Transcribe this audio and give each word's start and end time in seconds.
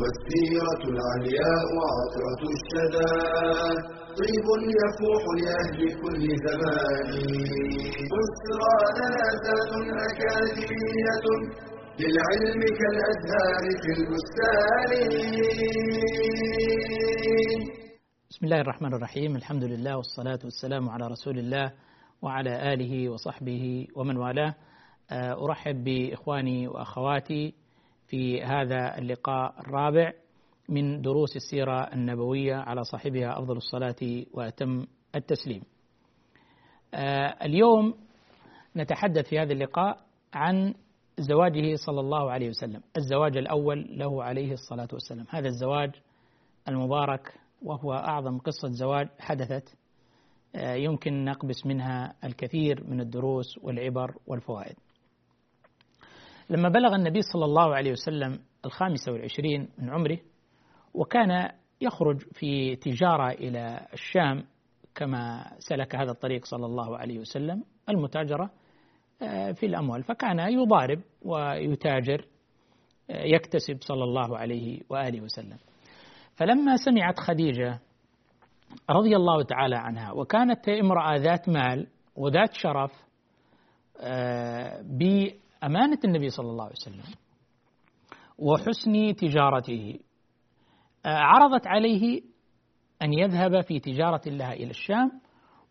والسيرة 0.00 0.82
العلياء 0.94 1.68
عطرة 1.94 2.42
الشدى. 2.56 3.12
طيب 4.18 4.46
يفوح 4.80 5.22
لأهل 5.40 5.78
كل 6.02 6.22
زمان. 6.46 7.10
بسرى 8.12 8.78
لنا 8.98 9.26
ذات 9.44 9.72
أكاديمية 10.08 11.26
للعلم 12.00 12.60
كالأزهار 12.80 13.62
في 13.82 13.90
البستان. 13.98 14.90
بسم 18.30 18.42
الله 18.46 18.60
الرحمن 18.60 18.94
الرحيم. 18.94 19.36
الحمد 19.36 19.64
لله 19.64 19.96
والصلاة 19.96 20.38
والسلام 20.44 20.88
على 20.88 21.06
رسول 21.06 21.38
الله 21.38 21.72
وعلى 22.22 22.72
آله 22.72 23.08
وصحبه 23.08 23.86
ومن 23.96 24.16
والاه. 24.16 24.54
أرحب 25.12 25.84
بإخواني 25.84 26.68
وأخواتي 26.68 27.54
في 28.08 28.42
هذا 28.42 28.98
اللقاء 28.98 29.60
الرابع 29.60 30.12
من 30.68 31.02
دروس 31.02 31.36
السيرة 31.36 31.92
النبوية 31.92 32.54
على 32.54 32.84
صاحبها 32.84 33.38
أفضل 33.38 33.56
الصلاة 33.56 34.24
وأتم 34.32 34.86
التسليم. 35.14 35.62
اليوم 37.42 37.94
نتحدث 38.76 39.28
في 39.28 39.38
هذا 39.38 39.52
اللقاء 39.52 39.98
عن 40.34 40.74
زواجه 41.18 41.74
صلى 41.74 42.00
الله 42.00 42.30
عليه 42.30 42.48
وسلم، 42.48 42.82
الزواج 42.96 43.36
الأول 43.36 43.98
له 43.98 44.24
عليه 44.24 44.52
الصلاة 44.52 44.88
والسلام، 44.92 45.26
هذا 45.30 45.48
الزواج 45.48 45.90
المبارك 46.68 47.34
وهو 47.62 47.92
أعظم 47.92 48.38
قصة 48.38 48.68
زواج 48.68 49.08
حدثت 49.18 49.74
يمكن 50.54 51.24
نقبس 51.24 51.66
منها 51.66 52.14
الكثير 52.24 52.84
من 52.84 53.00
الدروس 53.00 53.58
والعبر 53.62 54.14
والفوائد. 54.26 54.76
لما 56.50 56.68
بلغ 56.68 56.94
النبي 56.94 57.22
صلى 57.22 57.44
الله 57.44 57.74
عليه 57.74 57.92
وسلم 57.92 58.38
الخامسة 58.64 59.12
والعشرين 59.12 59.68
من 59.78 59.90
عمره 59.90 60.18
وكان 60.94 61.50
يخرج 61.80 62.18
في 62.32 62.76
تجارة 62.76 63.30
إلى 63.30 63.86
الشام 63.92 64.44
كما 64.94 65.50
سلك 65.58 65.96
هذا 65.96 66.10
الطريق 66.10 66.44
صلى 66.44 66.66
الله 66.66 66.98
عليه 66.98 67.18
وسلم 67.18 67.64
المتاجرة 67.88 68.50
في 69.54 69.66
الأموال. 69.66 70.02
فكان 70.02 70.38
يضارب 70.38 71.00
ويتاجر 71.22 72.24
يكتسب 73.10 73.78
صلى 73.80 74.04
الله 74.04 74.38
عليه 74.38 74.80
وآله 74.88 75.20
وسلم. 75.20 75.56
فلما 76.36 76.76
سمعت 76.76 77.20
خديجة 77.20 77.78
رضي 78.90 79.16
الله 79.16 79.42
تعالى 79.42 79.76
عنها 79.76 80.12
وكانت 80.12 80.68
امرأة 80.68 81.16
ذات 81.16 81.48
مال 81.48 81.86
وذات 82.16 82.54
شرف 82.54 82.92
بأمانة 85.62 85.98
النبي 86.04 86.28
صلى 86.28 86.50
الله 86.50 86.64
عليه 86.64 86.74
وسلم 86.74 87.14
وحسن 88.38 89.16
تجارته. 89.16 90.00
عرضت 91.04 91.66
عليه 91.66 92.22
أن 93.02 93.12
يذهب 93.12 93.60
في 93.60 93.80
تجارة 93.80 94.20
لها 94.26 94.52
إلى 94.52 94.70
الشام 94.70 95.20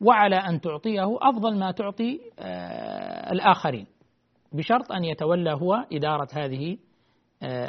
وعلى 0.01 0.35
أن 0.35 0.61
تعطيه 0.61 1.17
أفضل 1.21 1.59
ما 1.59 1.71
تعطي 1.71 2.19
الآخرين 3.31 3.87
بشرط 4.51 4.91
أن 4.91 5.03
يتولى 5.03 5.53
هو 5.53 5.85
إدارة 5.91 6.27
هذه 6.33 6.77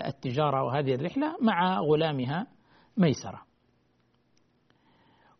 التجارة 0.06 0.62
وهذه 0.62 0.94
الرحلة 0.94 1.36
مع 1.40 1.80
غلامها 1.80 2.46
ميسرة. 2.96 3.42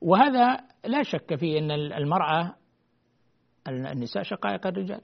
وهذا 0.01 0.61
لا 0.85 1.03
شك 1.03 1.35
فيه 1.35 1.59
أن 1.59 1.71
المرأة 1.71 2.55
النساء 3.69 4.23
شقائق 4.23 4.67
الرجال. 4.67 5.01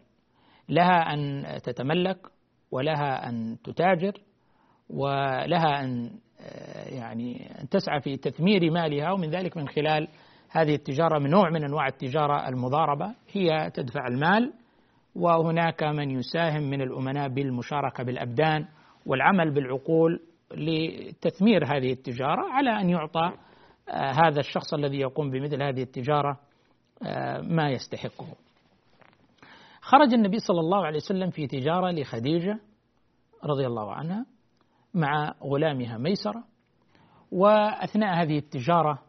لها 0.68 1.14
أن 1.14 1.44
تتملك 1.62 2.18
ولها 2.70 3.28
أن 3.28 3.56
تتاجر 3.64 4.12
ولها 4.90 5.84
أن 5.84 6.10
يعني 6.86 7.60
أن 7.60 7.68
تسعى 7.68 8.00
في 8.00 8.16
تثمير 8.16 8.70
مالها 8.70 9.12
ومن 9.12 9.30
ذلك 9.30 9.56
من 9.56 9.68
خلال 9.68 10.08
هذه 10.50 10.74
التجارة 10.74 11.18
من 11.18 11.30
نوع 11.30 11.50
من 11.50 11.64
أنواع 11.64 11.86
التجارة 11.86 12.48
المضاربة 12.48 13.14
هي 13.32 13.70
تدفع 13.74 14.06
المال 14.06 14.52
وهناك 15.14 15.82
من 15.82 16.10
يساهم 16.10 16.62
من 16.62 16.82
الأمناء 16.82 17.28
بالمشاركة 17.28 18.04
بالأبدان 18.04 18.66
والعمل 19.06 19.50
بالعقول 19.50 20.20
لتثمير 20.54 21.64
هذه 21.64 21.92
التجارة 21.92 22.52
على 22.52 22.70
أن 22.80 22.90
يعطى 22.90 23.32
هذا 23.92 24.40
الشخص 24.40 24.74
الذي 24.74 25.00
يقوم 25.00 25.30
بمثل 25.30 25.62
هذه 25.62 25.82
التجارة 25.82 26.38
ما 27.42 27.70
يستحقه. 27.70 28.26
خرج 29.84 30.14
النبي 30.14 30.38
صلى 30.38 30.60
الله 30.60 30.86
عليه 30.86 30.96
وسلم 30.96 31.30
في 31.30 31.46
تجارة 31.46 31.90
لخديجة 31.90 32.60
رضي 33.44 33.66
الله 33.66 33.92
عنها 33.92 34.26
مع 34.94 35.34
غلامها 35.42 35.98
ميسرة 35.98 36.44
وأثناء 37.32 38.22
هذه 38.22 38.38
التجارة 38.38 39.02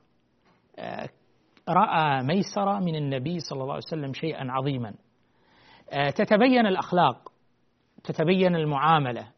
رأى 1.69 2.23
ميسرة 2.23 2.79
من 2.79 2.95
النبي 2.95 3.39
صلى 3.39 3.61
الله 3.61 3.73
عليه 3.73 3.83
وسلم 3.87 4.13
شيئا 4.13 4.51
عظيما. 4.51 4.93
تتبين 6.15 6.65
الأخلاق 6.65 7.31
تتبين 8.03 8.55
المعاملة 8.55 9.31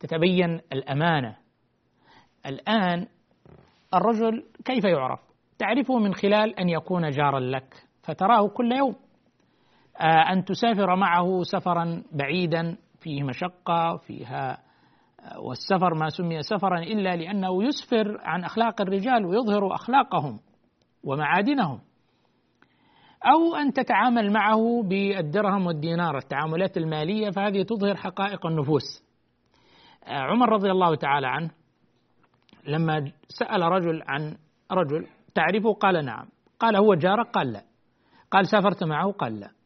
تتبين 0.00 0.60
الأمانة. 0.72 1.36
الآن 2.46 3.06
الرجل 3.94 4.44
كيف 4.64 4.84
يعرف؟ 4.84 5.20
تعرفه 5.58 5.98
من 5.98 6.14
خلال 6.14 6.58
أن 6.60 6.68
يكون 6.68 7.10
جارا 7.10 7.40
لك 7.40 7.74
فتراه 8.02 8.48
كل 8.48 8.72
يوم. 8.72 8.96
أن 10.00 10.44
تسافر 10.44 10.96
معه 10.96 11.42
سفرا 11.42 12.02
بعيدا 12.12 12.76
فيه 13.00 13.22
مشقة 13.22 13.96
فيها 13.96 14.58
والسفر 15.38 15.94
ما 15.94 16.08
سمي 16.08 16.42
سفرا 16.42 16.78
إلا 16.78 17.16
لأنه 17.16 17.64
يسفر 17.64 18.18
عن 18.20 18.44
أخلاق 18.44 18.80
الرجال 18.80 19.26
ويظهر 19.26 19.74
أخلاقهم 19.74 20.40
ومعادنهم. 21.04 21.80
أو 23.26 23.56
أن 23.56 23.72
تتعامل 23.72 24.32
معه 24.32 24.82
بالدرهم 24.82 25.66
والدينار 25.66 26.16
التعاملات 26.16 26.76
المالية 26.76 27.30
فهذه 27.30 27.62
تظهر 27.62 27.96
حقائق 27.96 28.46
النفوس. 28.46 29.04
عمر 30.06 30.48
رضي 30.48 30.70
الله 30.70 30.94
تعالى 30.94 31.26
عنه 31.26 31.50
لما 32.66 33.12
سأل 33.28 33.62
رجل 33.62 34.02
عن 34.08 34.36
رجل 34.72 35.06
تعرفه؟ 35.34 35.72
قال 35.72 36.04
نعم. 36.04 36.28
قال 36.60 36.76
هو 36.76 36.94
جارك؟ 36.94 37.30
قال 37.30 37.52
لا. 37.52 37.62
قال 38.30 38.46
سافرت 38.46 38.84
معه؟ 38.84 39.12
قال 39.12 39.40
لا. 39.40 39.57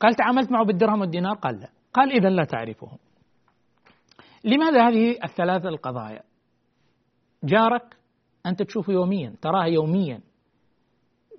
قال 0.00 0.14
تعاملت 0.14 0.52
معه 0.52 0.64
بالدرهم 0.64 1.00
والدينار؟ 1.00 1.34
قال 1.34 1.60
لا. 1.60 1.68
قال 1.92 2.12
إذا 2.12 2.28
لا 2.28 2.44
تعرفه. 2.44 2.88
لماذا 4.44 4.88
هذه 4.88 5.18
الثلاث 5.24 5.66
القضايا؟ 5.66 6.22
جارك 7.44 7.96
أنت 8.46 8.62
تشوفه 8.62 8.92
يوميا 8.92 9.34
تراه 9.42 9.66
يوميا. 9.66 10.20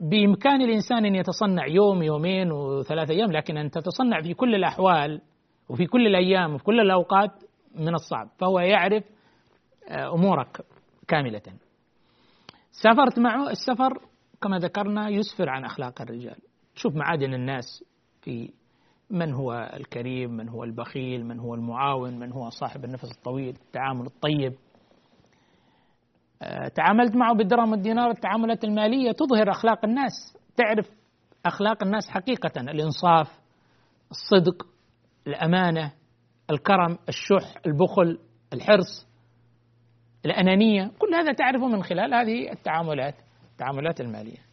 بإمكان 0.01 0.61
الإنسان 0.61 1.05
أن 1.05 1.16
يتصنع 1.16 1.67
يوم 1.67 2.03
يومين 2.03 2.51
وثلاثة 2.51 3.13
أيام 3.13 3.31
لكن 3.31 3.57
أن 3.57 3.71
تتصنع 3.71 4.21
في 4.21 4.33
كل 4.33 4.55
الأحوال 4.55 5.22
وفي 5.69 5.85
كل 5.85 6.07
الأيام 6.07 6.53
وفي 6.53 6.63
كل 6.63 6.79
الأوقات 6.79 7.31
من 7.75 7.93
الصعب 7.93 8.29
فهو 8.37 8.59
يعرف 8.59 9.03
أمورك 9.91 10.66
كاملة. 11.07 11.41
سافرت 12.72 13.19
معه 13.19 13.49
السفر 13.49 13.99
كما 14.41 14.59
ذكرنا 14.59 15.09
يسفر 15.09 15.49
عن 15.49 15.66
أخلاق 15.66 16.01
الرجال. 16.01 16.37
تشوف 16.75 16.96
معادن 16.96 17.34
الناس. 17.34 17.84
في 18.25 18.49
من 19.09 19.33
هو 19.33 19.72
الكريم 19.73 20.31
من 20.31 20.49
هو 20.49 20.63
البخيل 20.63 21.25
من 21.25 21.39
هو 21.39 21.53
المعاون 21.53 22.19
من 22.19 22.31
هو 22.31 22.49
صاحب 22.49 22.85
النفس 22.85 23.11
الطويل 23.17 23.55
التعامل 23.66 24.05
الطيب. 24.05 24.53
تعاملت 26.75 27.16
معه 27.16 27.35
بالدرهم 27.35 27.72
والدينار 27.72 28.09
التعاملات 28.09 28.63
المالية 28.63 29.11
تظهر 29.11 29.51
أخلاق 29.51 29.85
الناس. 29.85 30.37
تعرف 30.57 30.89
أخلاق 31.45 31.83
الناس 31.83 32.09
حقيقة 32.09 32.61
الإنصاف 32.61 33.39
الصدق 34.11 34.67
الأمانة 35.27 35.91
الكرم 36.49 36.97
الشح 37.09 37.53
البخل 37.66 38.19
الحرص 38.53 39.07
الأنانية. 40.25 40.91
كل 40.99 41.16
هذا 41.16 41.33
تعرفه 41.33 41.67
من 41.67 41.83
خلال 41.83 42.13
هذه 42.13 42.51
التعاملات 42.51 43.16
التعاملات 43.51 44.01
المالية. 44.01 44.45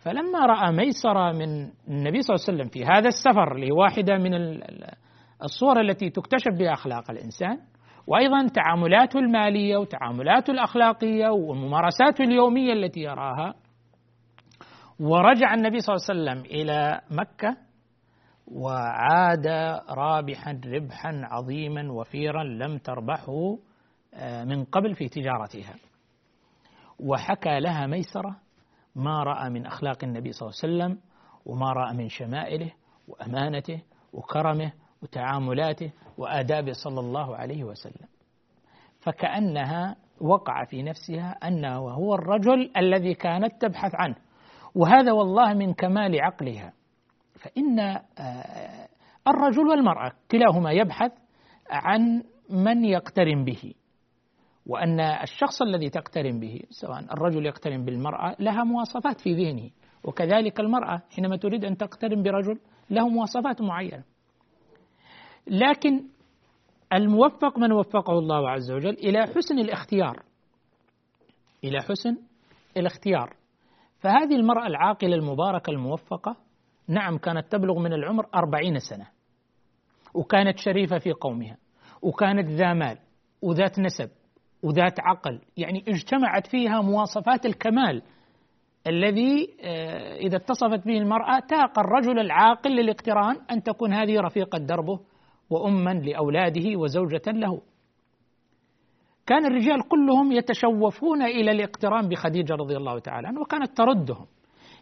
فلما 0.00 0.46
رأى 0.46 0.72
ميسرة 0.72 1.32
من 1.32 1.70
النبي 1.88 2.22
صلى 2.22 2.34
الله 2.34 2.46
عليه 2.48 2.58
وسلم 2.58 2.68
في 2.68 2.84
هذا 2.84 3.08
السفر 3.08 3.54
اللي 3.54 3.72
واحدة 3.72 4.18
من 4.18 4.34
الصور 5.42 5.80
التي 5.80 6.10
تكتشف 6.10 6.58
بها 6.58 6.72
أخلاق 6.72 7.10
الإنسان 7.10 7.58
وأيضا 8.06 8.48
تعاملاته 8.48 9.18
المالية 9.18 9.76
وتعاملاته 9.76 10.50
الأخلاقية 10.50 11.28
وممارساته 11.28 12.24
اليومية 12.24 12.72
التي 12.72 13.00
يراها 13.00 13.54
ورجع 15.00 15.54
النبي 15.54 15.80
صلى 15.80 15.96
الله 15.96 16.06
عليه 16.10 16.40
وسلم 16.40 16.60
إلى 16.60 17.00
مكة 17.10 17.56
وعاد 18.46 19.46
رابحا 19.90 20.60
ربحا 20.66 21.20
عظيما 21.24 21.92
وفيرا 21.92 22.44
لم 22.44 22.78
تربحه 22.78 23.56
آه، 24.14 24.44
من 24.44 24.64
قبل 24.64 24.94
في 24.94 25.08
تجارتها. 25.08 25.74
وحكى 27.00 27.60
لها 27.60 27.86
ميسرة 27.86 28.36
ما 29.00 29.22
رأى 29.22 29.50
من 29.50 29.66
أخلاق 29.66 30.04
النبي 30.04 30.32
صلى 30.32 30.48
الله 30.48 30.60
عليه 30.62 30.74
وسلم 30.74 31.02
وما 31.46 31.72
رأى 31.72 31.94
من 31.94 32.08
شمائله 32.08 32.72
وأمانته 33.08 33.82
وكرمه 34.12 34.72
وتعاملاته 35.02 35.90
وآدابه 36.18 36.72
صلى 36.72 37.00
الله 37.00 37.36
عليه 37.36 37.64
وسلم. 37.64 38.08
فكأنها 39.00 39.96
وقع 40.20 40.64
في 40.64 40.82
نفسها 40.82 41.30
أنه 41.30 41.76
هو 41.76 42.14
الرجل 42.14 42.70
الذي 42.76 43.14
كانت 43.14 43.62
تبحث 43.62 43.94
عنه. 43.94 44.16
وهذا 44.74 45.12
والله 45.12 45.54
من 45.54 45.74
كمال 45.74 46.20
عقلها. 46.20 46.72
فإن 47.40 47.80
آه، 47.80 48.88
الرجل 49.28 49.68
والمرأة 49.68 50.12
كلاهما 50.30 50.72
يبحث 50.72 51.12
عن 51.70 52.22
من 52.50 52.84
يقترن 52.84 53.44
به. 53.44 53.74
وأن 54.66 55.00
الشخص 55.00 55.62
الذي 55.62 55.90
تقترن 55.90 56.40
به 56.40 56.60
سواء 56.70 57.00
الرجل 57.00 57.46
يقترن 57.46 57.84
بالمرأة 57.84 58.36
لها 58.38 58.64
مواصفات 58.64 59.20
في 59.20 59.34
ذهنه. 59.34 59.70
وكذلك 60.04 60.60
المرأة 60.60 61.02
حينما 61.10 61.36
تريد 61.36 61.64
أن 61.64 61.76
تقترن 61.76 62.22
برجل 62.22 62.58
له 62.90 63.08
مواصفات 63.08 63.62
معينة. 63.62 64.04
لكن 65.46 66.04
الموفق 66.92 67.58
من 67.58 67.72
وفقه 67.72 68.18
الله 68.18 68.50
عز 68.50 68.70
وجل 68.70 68.94
إلى 68.94 69.22
حسن 69.22 69.58
الاختيار. 69.58 70.22
إلى 71.64 71.78
حسن 71.82 72.16
الاختيار. 72.76 73.36
فهذه 73.98 74.36
المرأة 74.36 74.66
العاقلة 74.66 75.14
المباركة 75.14 75.70
الموفقة 75.70 76.36
نعم 76.88 77.18
كانت 77.18 77.52
تبلغ 77.52 77.78
من 77.78 77.92
العمر 77.92 78.26
أربعين 78.34 78.78
سنة. 78.78 79.06
وكانت 80.14 80.58
شريفة 80.58 80.98
في 80.98 81.12
قومها. 81.12 81.56
وكانت 82.02 82.48
ذا 82.48 82.72
مال 82.72 82.98
وذات 83.42 83.78
نسب. 83.78 84.10
وذات 84.62 85.00
عقل. 85.00 85.40
يعني 85.56 85.84
اجتمعت 85.88 86.46
فيها 86.46 86.80
مواصفات 86.80 87.46
الكمال 87.46 88.02
الذي 88.86 89.48
آه، 89.62 90.16
إذا 90.16 90.36
اتصفت 90.36 90.86
به 90.86 90.98
المرأة 90.98 91.38
تاق 91.48 91.78
الرجل 91.78 92.18
العاقل 92.18 92.70
للاقتران 92.70 93.36
أن 93.50 93.62
تكون 93.62 93.92
هذه 93.92 94.20
رفيقة 94.20 94.58
دربه 94.58 95.00
وأما 95.50 95.90
لأولاده 95.90 96.76
وزوجة 96.76 97.22
له. 97.26 97.60
كان 99.26 99.46
الرجال 99.46 99.88
كلهم 99.88 100.32
يتشوفون 100.32 101.22
إلى 101.22 101.50
الاقتران 101.50 102.08
بخديجة 102.08 102.54
رضي 102.54 102.76
الله 102.76 102.98
تعالى 102.98 103.28
عنها 103.28 103.40
وكانت 103.40 103.76
تردهم 103.76 104.26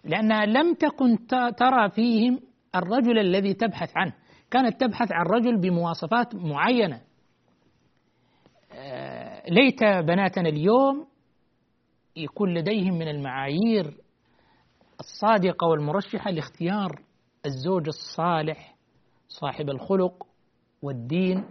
لأنها 0.04 0.46
لم 0.46 0.74
تكن 0.74 1.26
ترى 1.56 1.90
فيهم 1.90 2.40
الرجل 2.74 3.18
الذي 3.18 3.54
تبحث 3.54 3.90
عنه. 3.96 4.12
كانت 4.50 4.80
تبحث 4.80 5.12
عن 5.12 5.26
رجل 5.26 5.60
بمواصفات 5.60 6.34
معينة. 6.34 7.00
ليت 9.48 9.84
بناتنا 9.84 10.48
اليوم 10.48 11.06
يكون 12.16 12.54
لديهم 12.54 12.94
من 12.94 13.08
المعايير 13.08 13.94
الصادقة 15.00 15.66
والمرشحة 15.66 16.30
لاختيار 16.30 17.02
الزوج 17.46 17.86
الصالح 17.86 18.76
صاحب 19.28 19.70
الخلق 19.70 20.26
والدين. 20.82 21.44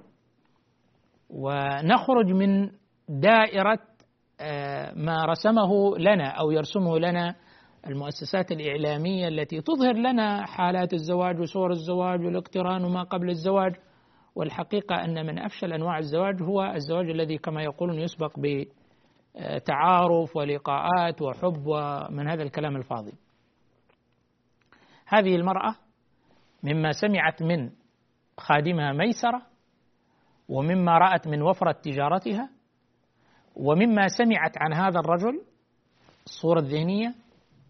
ونخرج 1.30 2.26
من 2.26 2.72
دائرة 3.10 3.80
آه، 4.42 4.94
ما 4.96 5.26
رسمه 5.26 5.98
لنا 5.98 6.28
أو 6.28 6.52
يرسمه 6.52 7.00
لنا 7.00 7.36
المؤسسات 7.88 8.52
الإعلامية 8.52 9.28
التي 9.28 9.62
تظهر 9.62 9.94
لنا 9.94 10.46
حالات 10.46 10.94
الزواج 10.94 11.40
وصور 11.40 11.72
الزواج 11.72 12.26
والاقتران 12.26 12.84
وما 12.84 13.04
قبل 13.04 13.30
الزواج. 13.30 13.76
والحقيقة 14.38 14.96
أن 14.96 15.26
من 15.26 15.40
أفشل 15.40 15.74
أنواع 15.74 15.98
الزواج 15.98 16.42
هو 16.42 16.64
الزواج 16.76 17.10
الذي 17.10 17.38
كما 17.38 17.64
يقولون 17.64 18.00
يسبق 18.00 18.40
بتعارف 18.40 20.36
ولقاءات 20.36 21.22
وحب 21.22 21.64
ومن 21.68 22.28
هذا 22.28 22.44
الكلام 22.44 22.76
الفاضي 22.76 23.14
هذه 25.08 25.36
المرأة 25.36 25.76
مما 26.64 26.92
سمعت 26.92 27.44
من 27.44 27.72
خادمها 28.38 28.94
ميسرة 28.94 29.42
ومما 30.50 30.98
رأت 30.98 31.28
من 31.28 31.42
وفرة 31.42 31.72
تجارتها 31.72 32.50
ومما 33.56 34.08
سمعت 34.08 34.58
عن 34.58 34.74
هذا 34.74 35.00
الرجل 35.00 35.42
الصورة 36.26 36.60
الذهنية 36.60 37.16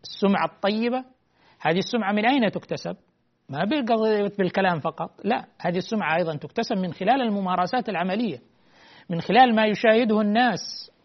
السمعة 0.04 0.46
الطيبة 0.46 1.06
هذه 1.60 1.78
السمعة 1.78 2.12
من 2.12 2.26
أين 2.26 2.52
تكتسب؟ 2.52 2.98
ما 3.50 3.64
بالكلام 4.38 4.80
فقط. 4.80 5.12
لا 5.24 5.46
هذه 5.60 5.78
السمعة 5.78 6.16
أيضا 6.16 6.36
تكتسب 6.36 6.78
من 6.78 6.94
خلال 6.94 7.22
الممارسات 7.22 7.90
العملية 7.90 8.40
من 9.10 9.22
خلال 9.22 9.56
ما 9.56 9.66
يشاهده 9.66 10.22
الناس 10.22 10.60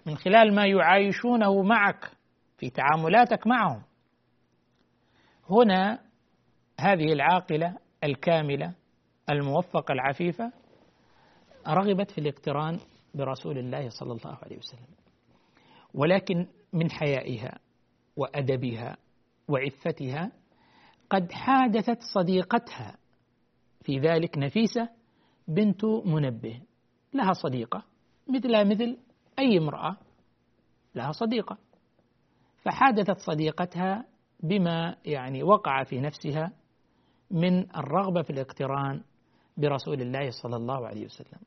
من 0.06 0.16
خلال 0.16 0.54
ما 0.54 0.66
يعايشونه 0.66 1.62
معك 1.62 2.10
في 2.58 2.70
تعاملاتك 2.70 3.46
معهم. 3.46 3.82
هنا 5.50 5.98
هذه 6.80 7.12
العاقلة 7.12 7.76
الكاملة 8.04 8.74
الموفقة 9.30 9.92
العفيفة 9.92 10.52
رغبت 11.68 12.10
في 12.10 12.18
الاقتران 12.18 12.78
برسول 13.14 13.58
الله 13.58 13.88
صلى 13.88 14.12
الله 14.12 14.38
عليه 14.42 14.58
وسلم. 14.58 14.96
ولكن 15.94 16.46
من 16.72 16.90
حيائها 16.90 17.58
وأدبها 18.16 18.96
وعفتها 19.48 20.32
قد 21.12 21.32
حادثت 21.32 21.98
صديقتها. 22.14 22.96
في 23.82 23.98
ذلك 23.98 24.38
نفيسة 24.38 24.88
بنت 25.48 25.84
منبه. 25.84 26.60
لها 27.14 27.32
صديقة. 27.32 27.82
مثلها 28.28 28.64
مثل 28.64 28.98
أي 29.38 29.58
امرأة 29.58 29.96
لها 30.94 31.12
صديقة. 31.12 31.58
فحادثت 32.62 33.18
صديقتها 33.18 34.04
بما 34.42 34.96
يعني 35.04 35.42
وقع 35.42 35.84
في 35.84 36.00
نفسها 36.00 36.52
من 37.30 37.76
الرغبة 37.76 38.22
في 38.22 38.30
الاقتران 38.30 39.02
برسول 39.56 40.00
الله 40.00 40.30
صلى 40.30 40.56
الله 40.56 40.86
عليه 40.86 41.04
وسلم. 41.04 41.40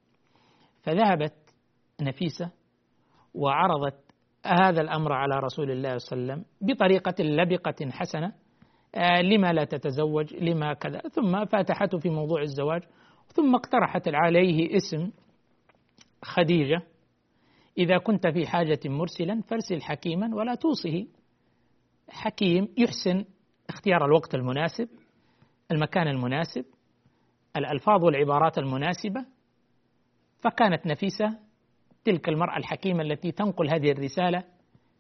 فذهبت 0.82 1.34
نفيسة 2.02 2.52
وعرضت 3.34 4.06
هذا 4.46 4.82
الأمر 4.82 5.14
على 5.14 5.36
رسول 5.36 5.72
الله 5.72 5.98
صلى 5.98 6.20
الله 6.20 6.34
عليه 6.34 6.44
وسلم 6.44 6.46
بطريقة 6.62 7.24
لبقة 7.24 7.92
حسنة 7.92 8.45
لما 9.22 9.54
لا 9.54 9.64
تتزوج 9.64 10.34
لما 10.34 10.74
كذا. 10.74 11.00
ثم 11.00 11.46
فاتحته 11.46 11.98
في 11.98 12.10
موضوع 12.10 12.42
الزواج 12.42 12.84
ثم 13.28 13.56
اقترحت 13.56 14.08
عليه 14.08 14.78
اسم 14.78 15.12
خديجة. 16.24 16.82
إذا 17.78 17.98
كنت 17.98 18.28
في 18.28 18.48
حاجة 18.48 18.80
مرسلا 18.86 19.42
فارسل 19.42 19.82
حكيما 19.82 20.36
ولا 20.36 20.56
توصه. 20.56 21.08
حكيم 22.10 22.68
يحسن 22.78 23.26
اختيار 23.70 24.06
الوقت 24.06 24.36
المناسب 24.36 24.90
المكان 25.72 26.08
المناسب 26.08 26.66
الألفاظ 27.58 28.04
والعبارات 28.04 28.58
المناسبة. 28.58 29.26
فكانت 30.40 30.88
نفيسة 30.88 31.40
تلك 32.06 32.30
المرأة 32.30 32.58
الحكيمة 32.58 33.02
التي 33.04 33.32
تنقل 33.32 33.70
هذه 33.70 33.92
الرسالة 33.92 34.44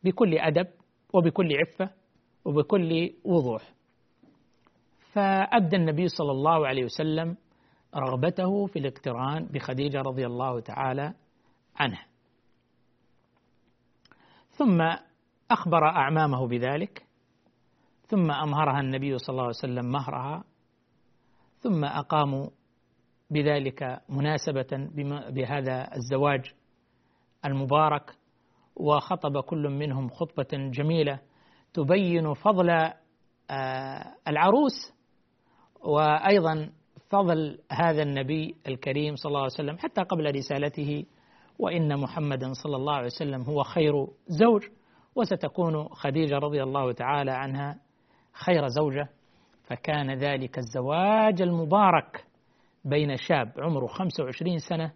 بكل 0.04 0.38
أدب 0.38 0.68
وبكل 1.14 1.50
عفة 1.58 1.90
وبكل 2.46 3.14
وضوح. 3.24 3.75
فأبدى 5.16 5.76
النبي 5.76 6.08
صلى 6.08 6.32
الله 6.32 6.68
عليه 6.68 6.84
وسلم 6.84 7.38
رغبته 7.96 8.66
في 8.66 8.80
الاقتران 8.80 9.46
بخديجة 9.46 10.02
رضي 10.02 10.26
الله 10.26 10.60
تعالى 10.60 11.14
عنها. 11.76 12.06
ثم 14.50 14.82
أخبر 15.52 15.86
أعمامه 15.86 16.48
بذلك 16.48 17.06
ثم 18.08 18.32
أمهرها 18.32 18.80
النبي 18.80 19.18
صلى 19.18 19.30
الله 19.30 19.44
عليه 19.44 19.56
وسلم 19.56 19.86
مهرها 19.86 20.44
ثم 21.60 21.86
أقاموا 21.86 22.50
بذلك 23.30 24.02
مناسبة 24.10 24.90
بهذا 25.30 25.96
الزواج 25.96 26.54
المبارك 27.46 28.16
وخطب 28.76 29.40
كل 29.40 29.70
منهم 29.70 30.10
خطبة 30.10 30.48
جميلة 30.54 31.20
تبين 31.74 32.34
فضل 32.34 32.70
آه، 33.50 34.16
العروس 34.28 34.95
وأيضا 35.84 36.70
فضل 37.10 37.60
هذا 37.72 38.04
النبي 38.04 38.56
الكريم 38.68 39.16
صلى 39.16 39.30
الله 39.30 39.42
عليه 39.42 39.54
وسلم 39.54 39.78
حتى 39.78 40.02
قبل 40.02 40.36
رسالته 40.36 41.06
وإن 41.60 42.00
محمدا 42.00 42.54
صلى 42.54 42.76
الله 42.76 42.94
عليه 42.94 43.06
وسلم 43.06 43.42
هو 43.42 43.64
خير 43.64 44.08
زوج 44.28 44.64
وستكون 45.16 45.88
خديجة 45.88 46.36
رضي 46.38 46.64
الله 46.64 46.92
تعالى 46.92 47.32
عنها 47.32 47.80
خير 48.34 48.68
زوجة. 48.68 49.10
فكان 49.64 50.14
ذلك 50.14 50.58
الزواج 50.58 51.42
المبارك 51.42 52.26
بين 52.86 53.18
شاب 53.18 53.52
عمره 53.58 53.88
25 53.88 54.58
سنة 54.58 54.92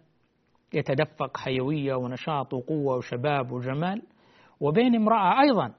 يتدفق 0.74 1.36
حيوية 1.36 1.94
ونشاط 1.94 2.54
وقوة 2.54 2.96
وشباب 2.96 3.52
وجمال 3.52 4.02
وبين 4.60 4.94
امرأة 4.94 5.40
أيضا 5.40 5.74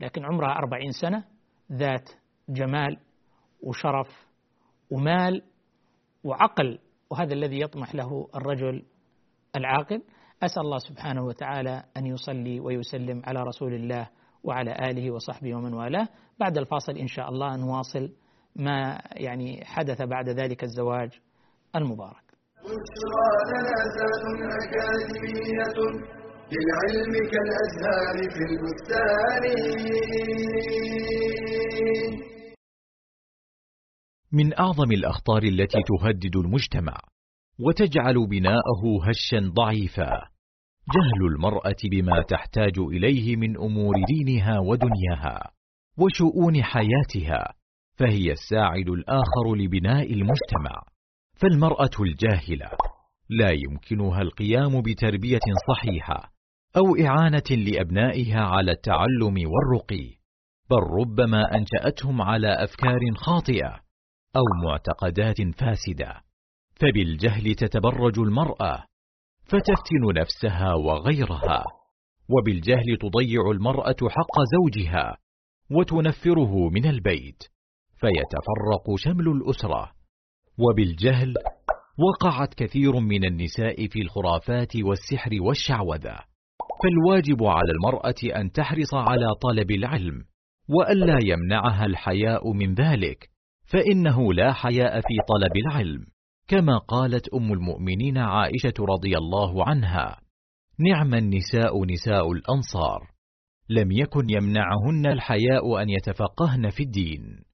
لكن 0.00 0.24
عمرها 0.24 0.52
أربعين 0.52 0.90
سنة 0.90 1.24
ذات 1.72 2.10
جمال 2.48 2.98
وشرف 3.62 4.27
ومال 4.90 5.42
وعقل 6.24 6.78
وهذا 7.10 7.34
الذي 7.34 7.60
يطمح 7.60 7.94
له 7.94 8.28
الرجل 8.34 8.82
العاقل. 9.56 10.02
أسأل 10.42 10.62
الله 10.62 10.78
سبحانه 10.78 11.24
وتعالى 11.24 11.84
أن 11.96 12.06
يصلي 12.06 12.60
ويسلم 12.60 13.22
على 13.24 13.42
رسول 13.42 13.74
الله 13.74 14.08
وعلى 14.44 14.90
آله 14.90 15.10
وصحبه 15.10 15.54
ومن 15.54 15.74
والاه. 15.74 16.08
بعد 16.40 16.58
الفاصل 16.58 16.92
إن 16.92 17.06
شاء 17.06 17.28
الله 17.28 17.56
نواصل 17.56 18.12
ما 18.56 19.00
يعني 19.16 19.64
حدث 19.64 20.02
بعد 20.02 20.28
ذلك 20.28 20.64
الزواج 20.64 21.10
المبارك. 21.76 22.28
للعلم 26.52 27.12
كالأزهار 27.32 28.16
في 28.30 28.42
البستان. 28.50 29.44
من 34.32 34.58
أعظم 34.58 34.92
الأخطار 34.92 35.42
التي 35.42 35.78
تهدد 35.82 36.36
المجتمع 36.36 37.00
وتجعل 37.58 38.26
بناءه 38.26 38.82
هشا 39.04 39.52
ضعيفا. 39.54 40.10
جهل 40.94 41.26
المرأة 41.34 41.76
بما 41.90 42.22
تحتاج 42.28 42.78
إليه 42.78 43.36
من 43.36 43.56
أمور 43.56 43.94
دينها 44.08 44.58
ودنياها 44.58 45.50
وشؤون 45.98 46.62
حياتها 46.62 47.54
فهي 47.96 48.32
الساعد 48.32 48.88
الآخر 48.88 49.54
لبناء 49.56 50.12
المجتمع. 50.12 50.82
فالمرأة 51.36 51.90
الجاهلة 52.00 52.70
لا 53.30 53.50
يمكنها 53.50 54.22
القيام 54.22 54.82
بتربية 54.82 55.40
صحيحة 55.68 56.32
أو 56.76 56.96
إعانة 57.06 57.50
لأبنائها 57.50 58.40
على 58.40 58.72
التعلم 58.72 59.50
والرقي 59.50 60.18
بل 60.70 60.82
ربما 61.00 61.42
أنشأتهم 61.54 62.22
على 62.22 62.64
أفكار 62.64 63.00
خاطئة 63.16 63.87
أو 64.36 64.42
معتقدات 64.64 65.36
فاسدة. 65.58 66.22
فبالجهل 66.80 67.54
تتبرج 67.54 68.18
المرأة 68.18 68.84
فتفتن 69.44 70.20
نفسها 70.20 70.74
وغيرها. 70.74 71.64
وبالجهل 72.30 72.98
تضيع 73.00 73.50
المرأة 73.50 73.96
حق 74.02 74.36
زوجها 74.54 75.16
وتنفره 75.70 76.68
من 76.68 76.86
البيت 76.86 77.42
فيتفرق 78.00 78.96
شمل 78.96 79.28
الأسرة. 79.28 79.92
وبالجهل 80.58 81.34
وقعت 81.98 82.54
كثير 82.54 83.00
من 83.00 83.24
النساء 83.24 83.86
في 83.86 84.02
الخرافات 84.02 84.76
والسحر 84.76 85.30
والشعوذة. 85.40 86.18
فالواجب 86.82 87.44
على 87.44 87.72
المرأة 87.72 88.40
أن 88.40 88.52
تحرص 88.52 88.94
على 88.94 89.26
طلب 89.42 89.70
العلم 89.70 90.24
وألا 90.68 91.18
يمنعها 91.24 91.86
الحياء 91.86 92.52
من 92.52 92.74
ذلك. 92.74 93.30
فإنه 93.72 94.32
لا 94.32 94.52
حياء 94.52 95.00
في 95.00 95.16
طلب 95.28 95.56
العلم 95.56 96.04
كما 96.48 96.78
قالت 96.78 97.28
أم 97.34 97.52
المؤمنين 97.52 98.18
عائشة 98.18 98.74
رضي 98.80 99.16
الله 99.16 99.68
عنها 99.68 100.20
نعم 100.78 101.14
النساء 101.14 101.84
نساء 101.84 102.32
الأنصار 102.32 103.18
لم 103.70 103.92
يكن 103.92 104.30
يمنعهن 104.30 105.06
الحياء 105.06 105.82
أن 105.82 105.88
يتفقهن 105.88 106.70
في 106.70 106.82
الدين. 106.82 107.44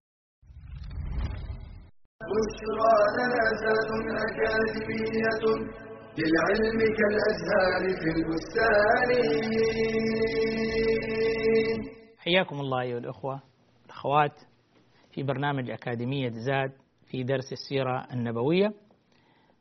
بشرى 2.34 2.96
لنا 3.16 3.42
أكاديمية 4.26 5.44
للعلم 6.18 6.78
كالأزهار 6.98 7.82
في 8.00 8.08
البستان. 8.16 9.10
حياكم 12.18 12.60
الله 12.60 12.80
أيها 12.80 12.98
الأخوة 12.98 13.42
الأخوات. 13.86 14.53
في 15.14 15.22
برنامج 15.22 15.70
أكاديمية 15.70 16.28
زاد 16.30 16.72
في 17.10 17.22
درس 17.22 17.52
السيرة 17.52 18.06
النبوية 18.12 18.72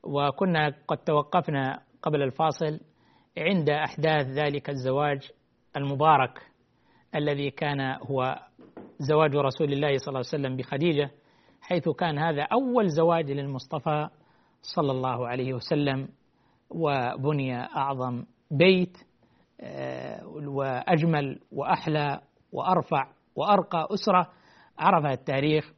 وكنا 0.03 0.73
قد 0.87 0.97
توقفنا 0.97 1.79
قبل 2.01 2.21
الفاصل 2.21 2.79
عند 3.37 3.69
أحداث 3.69 4.27
ذلك 4.27 4.69
الزواج 4.69 5.31
المبارك 5.77 6.41
الذي 7.15 7.51
كان 7.51 7.81
هو 7.81 8.39
زواج 8.99 9.35
رسول 9.35 9.73
الله 9.73 9.97
صلى 9.97 10.07
الله 10.07 10.19
عليه 10.19 10.43
وسلم 10.43 10.55
بخديجة 10.57 11.11
حيث 11.61 11.89
كان 11.89 12.17
هذا 12.17 12.43
أول 12.43 12.87
زواج 12.89 13.31
للمصطفى 13.31 14.09
صلى 14.61 14.91
الله 14.91 15.27
عليه 15.27 15.53
وسلم 15.53 16.07
وبني 16.69 17.55
أعظم 17.55 18.25
بيت 18.51 18.97
آه، 19.61 20.25
وأجمل 20.27 21.39
وأحلى 21.51 22.21
وأرفع 22.51 23.07
وأرقى 23.35 23.87
أسرة. 23.93 24.29
عرفها 24.79 25.13
التاريخ 25.13 25.73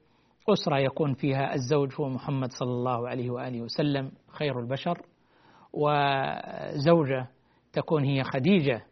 أسرة 0.49 0.77
يكون 0.77 1.13
فيها 1.13 1.53
الزوج 1.53 1.93
هو 1.99 2.09
محمد 2.09 2.51
صلى 2.51 2.71
الله 2.71 3.09
عليه 3.09 3.29
وآله 3.29 3.61
وسلم 3.61 4.11
خير 4.27 4.59
البشر 4.59 5.01
وزوجة 5.73 7.27
تكون 7.73 8.03
هي 8.03 8.23
خديجة 8.23 8.85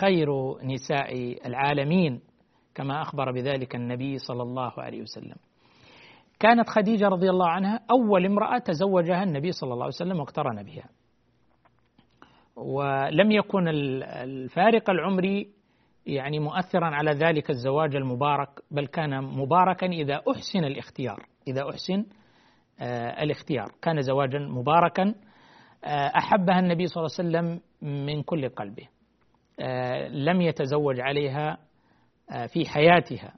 خير 0.00 0.28
نساء 0.64 1.38
العالمين 1.46 2.20
كما 2.74 3.02
أخبر 3.02 3.32
بذلك 3.32 3.74
النبي 3.74 4.18
صلى 4.18 4.42
الله 4.42 4.72
عليه 4.78 5.02
وسلم. 5.02 5.36
كانت 6.40 6.68
خديجة 6.68 7.08
رضي 7.08 7.30
الله 7.30 7.48
عنها 7.48 7.80
أول 7.90 8.26
امرأة 8.26 8.58
تزوجها 8.58 9.22
النبي 9.22 9.52
صلى 9.52 9.72
الله 9.72 9.84
عليه 9.84 9.94
وسلم 9.94 10.18
واقترن 10.20 10.62
بها. 10.62 10.88
ولم 12.56 13.30
يكن 13.30 13.68
الفارق 13.68 14.90
العمري 14.90 15.48
يعني 16.08 16.38
مؤثرا 16.38 16.86
على 16.86 17.10
ذلك 17.10 17.50
الزواج 17.50 17.96
المبارك 17.96 18.48
بل 18.70 18.86
كان 18.86 19.24
مباركا 19.24 19.86
إذا 19.86 20.22
أحسن 20.36 20.64
الاختيار 20.64 21.26
إذا 21.48 21.70
أحسن 21.70 22.04
آه، 22.80 23.22
الاختيار. 23.22 23.72
كان 23.82 24.00
زواجا 24.00 24.38
مباركا 24.38 25.14
آه، 25.84 26.12
أحبها 26.18 26.58
النبي 26.58 26.86
صلى 26.86 27.04
الله 27.04 27.16
عليه 27.18 27.28
وسلم 27.28 27.60
من 28.06 28.22
كل 28.22 28.48
قلبه 28.48 28.88
آه، 29.60 30.08
لم 30.08 30.40
يتزوج 30.40 31.00
عليها 31.00 31.58
في 32.46 32.68
حياتها 32.68 33.34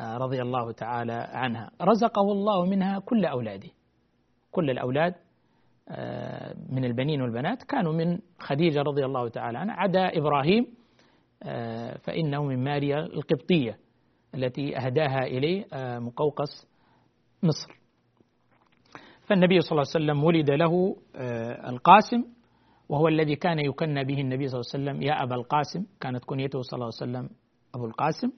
رضي 0.00 0.42
الله 0.42 0.72
تعالى 0.72 1.28
عنها. 1.32 1.70
رزقه 1.82 2.32
الله 2.32 2.66
منها 2.66 2.98
كل 2.98 3.24
أولاده. 3.24 3.68
كل 4.50 4.70
الأولاد 4.70 5.14
من 6.70 6.84
البنين 6.84 7.22
والبنات 7.22 7.62
كانوا 7.62 7.92
من 7.92 8.18
خديجة 8.38 8.82
رضي 8.82 9.04
الله 9.04 9.28
تعالى 9.28 9.58
عنها. 9.58 9.74
عدا 9.74 10.18
إبراهيم 10.18 10.66
فإنه 11.98 12.44
من 12.44 12.64
ماريا 12.64 12.98
القبطية 12.98 13.78
التي 14.34 14.76
أهداها 14.76 15.26
إليه 15.26 15.64
آه، 15.72 15.98
مقوقس 15.98 16.66
مصر. 17.42 17.72
فالنبي 19.22 19.60
صلى 19.60 19.70
الله 19.70 19.84
عليه 19.94 20.04
وسلم 20.04 20.24
ولد 20.24 20.50
له 20.50 20.96
آه، 21.16 21.70
القاسم 21.70 22.24
وهو 22.88 23.08
الذي 23.08 23.36
كان 23.36 23.58
يكنى 23.58 24.04
به 24.04 24.20
النبي 24.20 24.48
صلى 24.48 24.60
الله 24.60 24.70
عليه 24.74 24.84
وسلم 24.84 25.02
يا 25.02 25.22
أبا 25.22 25.34
القاسم. 25.34 25.86
كانت 26.00 26.24
كنيته 26.24 26.62
صلى 26.62 26.76
الله 26.76 26.90
عليه 27.00 27.10
وسلم 27.12 27.36
أبو 27.74 27.86
القاسم. 27.86 28.28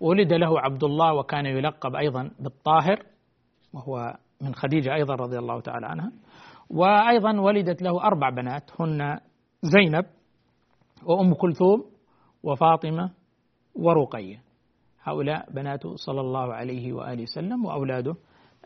ولد 0.00 0.32
له 0.32 0.60
عبد 0.60 0.84
الله 0.84 1.14
وكان 1.14 1.46
يلقب 1.46 1.94
أيضا 1.96 2.30
بالطاهر 2.40 3.02
وهو 3.72 4.16
من 4.40 4.54
خديجة 4.54 4.94
أيضا 4.94 5.14
رضي 5.14 5.38
الله 5.38 5.60
تعالى 5.60 5.86
عنها. 5.86 6.12
وأيضا 6.70 7.40
ولدت 7.40 7.82
له 7.82 8.02
أربع 8.02 8.30
بنات 8.30 8.70
هن 8.80 9.20
زينب 9.62 10.04
وأم 11.04 11.34
كلثوم 11.34 11.90
وفاطمة 12.42 13.10
ورقية 13.74 14.42
هؤلاء 15.02 15.52
بنات 15.52 15.86
صلى 15.86 16.20
الله 16.20 16.54
عليه 16.54 16.92
وآله 16.92 17.22
وسلم 17.22 17.64
وأولاده. 17.64 18.14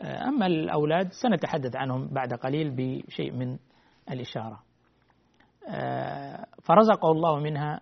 أما 0.01 0.47
الأولاد 0.47 1.13
سنتحدث 1.13 1.77
عنهم 1.77 2.09
بعد 2.09 2.35
قليل 2.35 2.71
بشيء 2.71 3.33
من 3.33 3.59
الإشارة. 4.11 4.63
فرزقه 6.63 7.11
الله 7.13 7.39
منها 7.39 7.81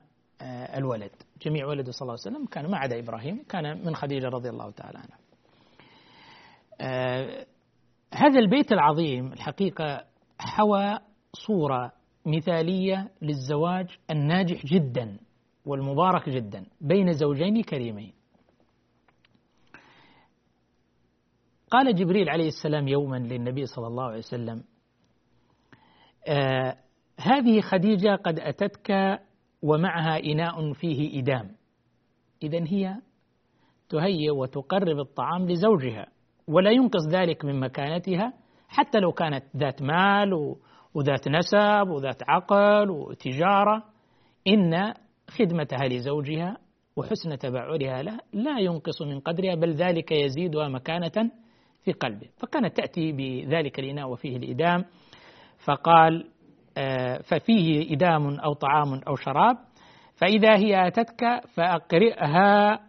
الولد. 0.76 1.10
جميع 1.42 1.66
ولده 1.66 1.92
صلى 1.92 2.02
الله 2.02 2.18
عليه 2.26 2.36
وسلم 2.36 2.46
كان 2.46 2.70
ما 2.70 2.78
عدا 2.78 2.98
إبراهيم 2.98 3.42
كان 3.48 3.84
من 3.86 3.94
خديجة 3.94 4.28
رضي 4.28 4.48
الله 4.48 4.70
تعالى 4.70 4.98
عنها. 4.98 5.18
هذا 8.14 8.38
البيت 8.38 8.72
العظيم 8.72 9.32
الحقيقة 9.32 10.04
حوى 10.38 10.98
صورة 11.46 11.92
مثالية 12.26 13.10
للزواج 13.22 13.98
الناجح 14.10 14.66
جدا 14.66 15.18
والمبارك 15.66 16.28
جدا 16.28 16.66
بين 16.80 17.12
زوجين 17.12 17.62
كريمين. 17.62 18.12
قال 21.70 21.94
جبريل 21.94 22.28
عليه 22.28 22.48
السلام 22.48 22.88
يوما 22.88 23.16
للنبي 23.16 23.66
صلى 23.66 23.86
الله 23.86 24.04
عليه 24.04 24.18
وسلم: 24.18 24.64
آه 26.28 26.76
هذه 27.18 27.60
خديجة 27.60 28.16
قد 28.16 28.38
أتتك 28.38 29.20
ومعها 29.62 30.18
إناء 30.18 30.72
فيه 30.72 31.20
إدام. 31.20 31.56
إذا 32.42 32.64
هي 32.68 32.96
تهيئ 33.88 34.30
وتقرب 34.30 34.98
الطعام 34.98 35.48
لزوجها 35.48 36.06
ولا 36.48 36.70
ينقص 36.70 37.08
ذلك 37.12 37.44
من 37.44 37.60
مكانتها 37.60 38.32
حتى 38.68 38.98
لو 38.98 39.12
كانت 39.12 39.44
ذات 39.56 39.82
مال 39.82 40.56
وذات 40.94 41.28
نسب 41.28 41.88
وذات 41.88 42.22
عقل 42.28 42.90
وتجارة 42.90 43.84
إن 44.48 44.94
خدمتها 45.30 45.88
لزوجها 45.88 46.58
وحسن 46.96 47.38
تبعلها 47.38 48.02
له 48.02 48.18
لا 48.32 48.58
ينقص 48.58 49.02
من 49.02 49.20
قدرها 49.20 49.54
بل 49.54 49.72
ذلك 49.72 50.12
يزيدها 50.12 50.68
مكانة 50.68 51.30
في 51.84 51.92
قلبه. 51.92 52.28
فكانت 52.36 52.76
تأتي 52.76 53.12
بذلك 53.12 53.78
الإناء 53.78 54.10
وفيه 54.10 54.36
الإدام. 54.36 54.84
فقال 55.64 56.28
آه، 56.78 57.18
ففيه 57.18 57.94
إدام 57.94 58.40
أو 58.40 58.52
طعام 58.52 59.00
أو 59.08 59.16
شراب. 59.16 59.56
فإذا 60.16 60.56
هي 60.56 60.86
أتتك 60.86 61.40
فأقرئها 61.54 62.80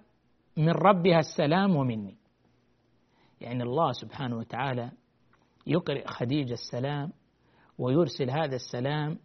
من 0.57 0.69
ربها 0.69 1.19
السلام 1.19 1.75
ومني. 1.75 2.17
يعني 3.41 3.63
الله 3.63 3.91
سبحانه 3.91 4.37
وتعالى 4.37 4.91
يقرئ 5.67 6.07
خديجة 6.07 6.53
السلام 6.53 7.11
ويرسل 7.79 8.29
هذا 8.29 8.55
السلام 8.55 9.17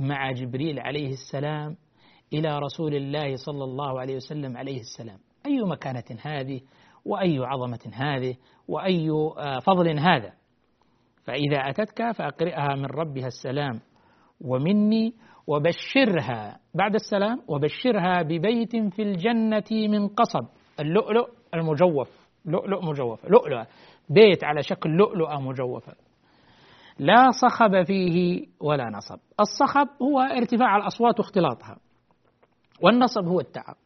مع 0.00 0.32
جبريل 0.32 0.80
عليه 0.80 1.08
السلام 1.08 1.76
إلى 2.32 2.58
رسول 2.58 2.94
الله 2.94 3.36
صلى 3.36 3.64
الله 3.64 4.00
عليه 4.00 4.16
وسلم 4.16 4.56
عليه 4.56 4.80
السلام. 4.80 5.18
أي 5.46 5.62
مكانة 5.62 6.18
هذه؟ 6.22 6.60
وأي 7.04 7.38
عظمة 7.38 7.90
هذه؟ 7.92 8.36
وأي 8.68 9.10
آه، 9.10 9.58
فضل 9.58 9.98
هذا؟ 9.98 10.32
فإذا 11.24 11.56
أتتك 11.56 12.10
فأقرئها 12.12 12.74
من 12.74 12.86
ربها 12.86 13.26
السلام 13.26 13.80
ومني 14.40 15.14
وبشرها 15.46 16.60
بعد 16.74 16.94
السلام 16.94 17.42
وبشرها 17.48 18.22
ببيت 18.22 18.76
في 18.76 19.02
الجنة 19.02 19.64
من 19.70 20.08
قصب. 20.08 20.46
اللؤلؤ 20.80 21.28
المجوف 21.54 22.26
لؤلؤ 22.44 22.84
مجوف 22.84 23.24
لؤلؤ 23.24 23.64
بيت 24.08 24.44
على 24.44 24.62
شكل 24.62 24.90
لؤلؤة 24.90 25.40
مجوفة. 25.40 26.05
لا 26.98 27.30
صخب 27.30 27.82
فيه 27.82 28.46
ولا 28.60 28.90
نصب. 28.90 29.18
الصخب 29.40 29.88
هو 30.02 30.20
ارتفاع 30.20 30.76
الأصوات 30.76 31.18
واختلاطها. 31.18 31.76
والنصب 32.82 33.24
هو 33.24 33.40
التعب. 33.40 33.76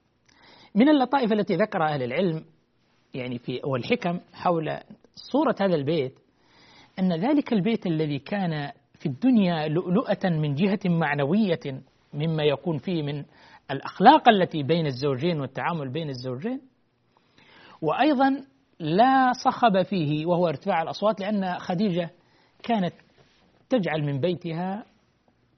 من 0.74 0.88
اللطائف 0.88 1.32
التي 1.32 1.56
ذكرها 1.56 1.94
أهل 1.94 2.02
العلم 2.02 2.44
يعني 3.14 3.38
في 3.38 3.60
والحكم 3.64 4.20
حول 4.32 4.78
صورة 5.14 5.54
هذا 5.60 5.74
البيت 5.74 6.18
أن 6.98 7.12
ذلك 7.12 7.52
البيت 7.52 7.86
الذي 7.86 8.18
كان 8.18 8.70
في 8.98 9.06
الدنيا 9.06 9.68
لؤلؤة 9.68 10.18
من 10.24 10.54
جهة 10.54 10.78
معنوية 10.84 11.82
مما 12.14 12.42
يكون 12.42 12.78
فيه 12.78 13.02
من 13.02 13.24
الأخلاق 13.70 14.28
التي 14.28 14.62
بين 14.62 14.86
الزوجين 14.86 15.40
والتعامل 15.40 15.88
بين 15.88 16.08
الزوجين 16.08 16.60
وأيضا 17.82 18.44
لا 18.80 19.32
صخب 19.32 19.82
فيه 19.82 20.26
وهو 20.26 20.48
ارتفاع 20.48 20.82
الأصوات 20.82 21.20
لأن 21.20 21.58
خديجة 21.58 22.10
كانت 22.62 22.94
تجعل 23.68 24.02
من 24.02 24.20
بيتها 24.20 24.86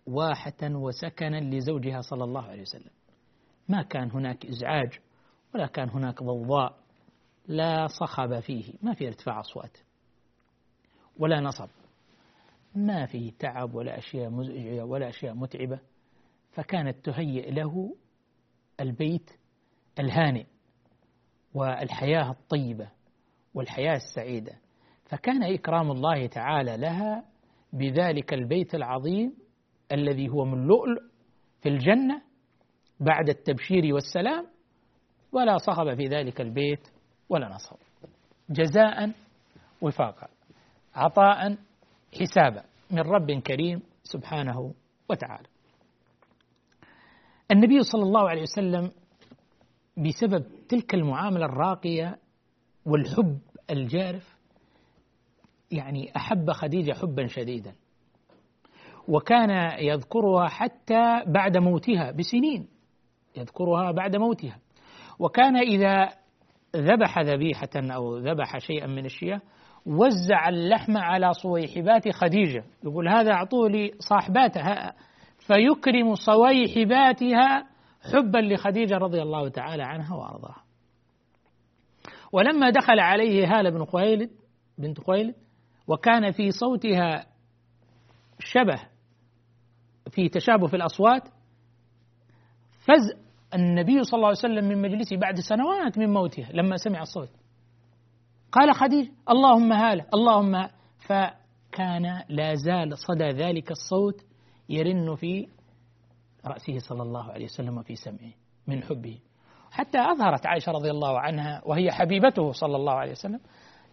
واحة 0.06 0.62
وسكنا 0.62 1.40
لزوجها 1.56 2.00
صلى 2.00 2.24
الله 2.24 2.42
عليه 2.42 2.62
وسلم. 2.62 2.90
ما 3.68 3.82
كان 3.82 4.10
هناك 4.10 4.46
إزعاج 4.46 4.98
ولا 5.54 5.66
كان 5.66 5.88
هناك 5.90 6.22
ضوضاء 6.22 6.78
لا 7.46 7.86
صخب 7.86 8.40
فيه 8.40 8.74
ما 8.82 8.94
في 8.94 9.06
ارتفاع 9.06 9.40
أصوات 9.40 9.78
ولا 11.18 11.40
نصب. 11.40 11.68
ما 12.74 13.06
في 13.06 13.30
تعب 13.30 13.74
ولا 13.74 13.98
أشياء 13.98 14.30
مزعجة 14.30 14.84
ولا 14.84 15.08
أشياء 15.08 15.34
متعبة. 15.34 15.80
فكانت 16.52 17.04
تهيئ 17.04 17.50
له 17.50 17.96
البيت 18.80 19.30
الهانئ 19.98 20.46
والحياة 21.54 22.30
الطيبة 22.30 22.90
والحياة 23.54 23.96
السعيدة. 23.96 24.58
فكان 25.12 25.42
إكرام 25.42 25.90
الله 25.90 26.26
تعالى 26.26 26.76
لها 26.76 27.24
بذلك 27.72 28.34
البيت 28.34 28.74
العظيم 28.74 29.34
الذي 29.92 30.28
هو 30.28 30.44
من 30.44 30.66
لؤلؤ 30.66 31.02
في 31.62 31.68
الجنة 31.68 32.22
بعد 33.00 33.28
التبشير 33.28 33.94
والسلام 33.94 34.46
ولا 35.32 35.58
صخب 35.58 35.94
في 35.94 36.06
ذلك 36.06 36.40
البيت 36.40 36.88
ولا 37.28 37.48
نصب. 37.48 37.76
جزاء 38.50 39.12
وفاقا 39.82 40.28
عطاء 40.94 41.56
حسابا 42.20 42.64
من 42.90 43.00
رب 43.00 43.32
كريم 43.32 43.82
سبحانه 44.02 44.74
وتعالى. 45.08 45.48
النبي 47.50 47.82
صلى 47.82 48.02
الله 48.02 48.28
عليه 48.28 48.42
وسلم 48.42 48.90
بسبب 49.96 50.44
تلك 50.68 50.94
المعاملة 50.94 51.44
الراقية 51.44 52.18
والحب 52.86 53.38
الجارف 53.70 54.31
يعني 55.72 56.12
أحب 56.16 56.50
خديجة 56.50 56.92
حبا 56.92 57.26
شديدا. 57.26 57.74
وكان 59.08 59.50
يذكرها 59.78 60.48
حتى 60.48 61.22
بعد 61.26 61.58
موتها 61.58 62.10
بسنين. 62.10 62.68
يذكرها 63.36 63.92
بعد 63.92 64.16
موتها. 64.16 64.58
وكان 65.18 65.56
إذا 65.56 66.08
ذبح 66.76 67.18
ذبيحة 67.18 67.70
أو 67.76 68.16
ذبح 68.16 68.58
شيئا 68.58 68.86
من 68.86 69.04
الشياه 69.04 69.40
وزع 69.86 70.48
اللحم 70.48 70.96
على 70.96 71.32
صويحبات 71.32 72.08
خديجة. 72.08 72.64
يقول 72.84 73.08
هذا 73.08 73.32
أعطوه 73.32 73.68
لصاحباتها 73.70 74.94
فيكرم 75.38 76.14
صويحباتها 76.14 77.66
حبا 78.12 78.38
لخديجة 78.38 78.94
رضي 78.96 79.22
الله 79.22 79.48
تعالى 79.48 79.82
عنها 79.82 80.16
وأرضاها. 80.16 80.62
ولما 82.32 82.70
دخل 82.70 83.00
عليه 83.00 83.46
هالة 83.46 83.70
بن 83.70 83.84
خويلد 83.84 84.30
بنت 84.78 85.00
خويلد 85.00 85.34
وكان 85.88 86.30
في 86.30 86.50
صوتها 86.50 87.26
شبه 88.38 88.80
في 90.10 90.28
تشابه 90.28 90.66
في 90.66 90.76
الأصوات 90.76 91.28
فز 92.80 93.22
النبي 93.54 94.02
صلى 94.02 94.16
الله 94.16 94.28
عليه 94.28 94.38
وسلم 94.38 94.64
من 94.64 94.82
مجلسه 94.82 95.16
بعد 95.16 95.40
سنوات 95.40 95.98
من 95.98 96.12
موتها 96.12 96.52
لما 96.52 96.76
سمع 96.76 97.02
الصوت. 97.02 97.28
قال 98.52 98.74
خديجة 98.74 99.10
اللهم 99.30 99.72
هالة 99.72 100.06
اللهم 100.14 100.68
فكان 100.98 102.22
لا 102.28 102.54
زال 102.54 102.98
صدى 102.98 103.28
ذلك 103.30 103.70
الصوت 103.70 104.24
يرن 104.68 105.14
في 105.14 105.48
رأسه 106.46 106.78
صلى 106.78 107.02
الله 107.02 107.32
عليه 107.32 107.44
وسلم 107.44 107.78
وفي 107.78 107.96
سمعه 107.96 108.32
من 108.66 108.82
حبه. 108.82 109.18
حتى 109.70 109.98
أظهرت 109.98 110.46
عائشة 110.46 110.72
رضي 110.72 110.90
الله 110.90 111.20
عنها 111.20 111.62
وهي 111.66 111.90
حبيبته 111.90 112.52
صلى 112.52 112.76
الله 112.76 112.92
عليه 112.92 113.12
وسلم 113.12 113.40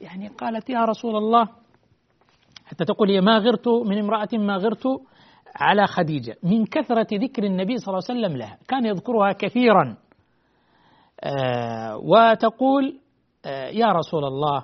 يعني 0.01 0.27
قالت 0.27 0.69
يا 0.69 0.85
رسول 0.85 1.15
الله 1.15 1.49
حتى 2.69 2.85
تقول 2.85 3.21
ما 3.21 3.37
غرت 3.37 3.67
من 3.67 3.99
امرأة 3.99 4.29
ما 4.33 4.55
غرت 4.55 4.83
على 5.55 5.87
خديجة. 5.87 6.35
من 6.43 6.65
كثرة 6.65 7.07
ذكر 7.13 7.43
النبي 7.43 7.77
صلى 7.77 7.87
الله 7.87 8.03
عليه 8.09 8.19
وسلم 8.19 8.37
لها. 8.37 8.57
كان 8.67 8.85
يذكرها 8.85 9.31
كثيرا. 9.31 9.97
آه 11.23 11.97
وتقول 11.97 12.99
آه 13.45 13.67
يا 13.67 13.87
رسول 13.91 14.25
الله 14.25 14.63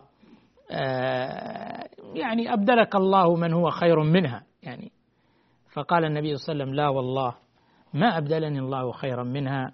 آه 0.72 1.88
يعني 2.14 2.54
أبدلك 2.54 2.96
الله 2.96 3.36
من 3.36 3.54
هو 3.54 3.70
خير 3.70 4.04
منها. 4.04 4.44
يعني 4.64 4.92
فقال 5.74 6.06
النبي 6.06 6.36
صلى 6.36 6.54
الله 6.54 6.64
عليه 6.64 6.64
وسلم 6.64 6.76
لا 6.76 6.90
والله 6.90 7.36
ما 7.94 8.18
أبدلني 8.18 8.60
الله 8.60 8.92
خيرا 8.92 9.24
منها. 9.24 9.72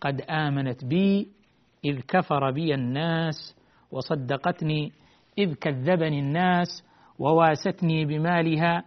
قد 0.00 0.20
آمنت 0.20 0.84
بي 0.84 1.28
إذ 1.84 2.00
كفر 2.08 2.50
بي 2.50 2.74
الناس 2.74 3.56
وصدقتني 3.92 4.92
إذ 5.38 5.54
كذبني 5.54 6.18
الناس 6.20 6.68
وواستني 7.18 8.04
بمالها 8.04 8.84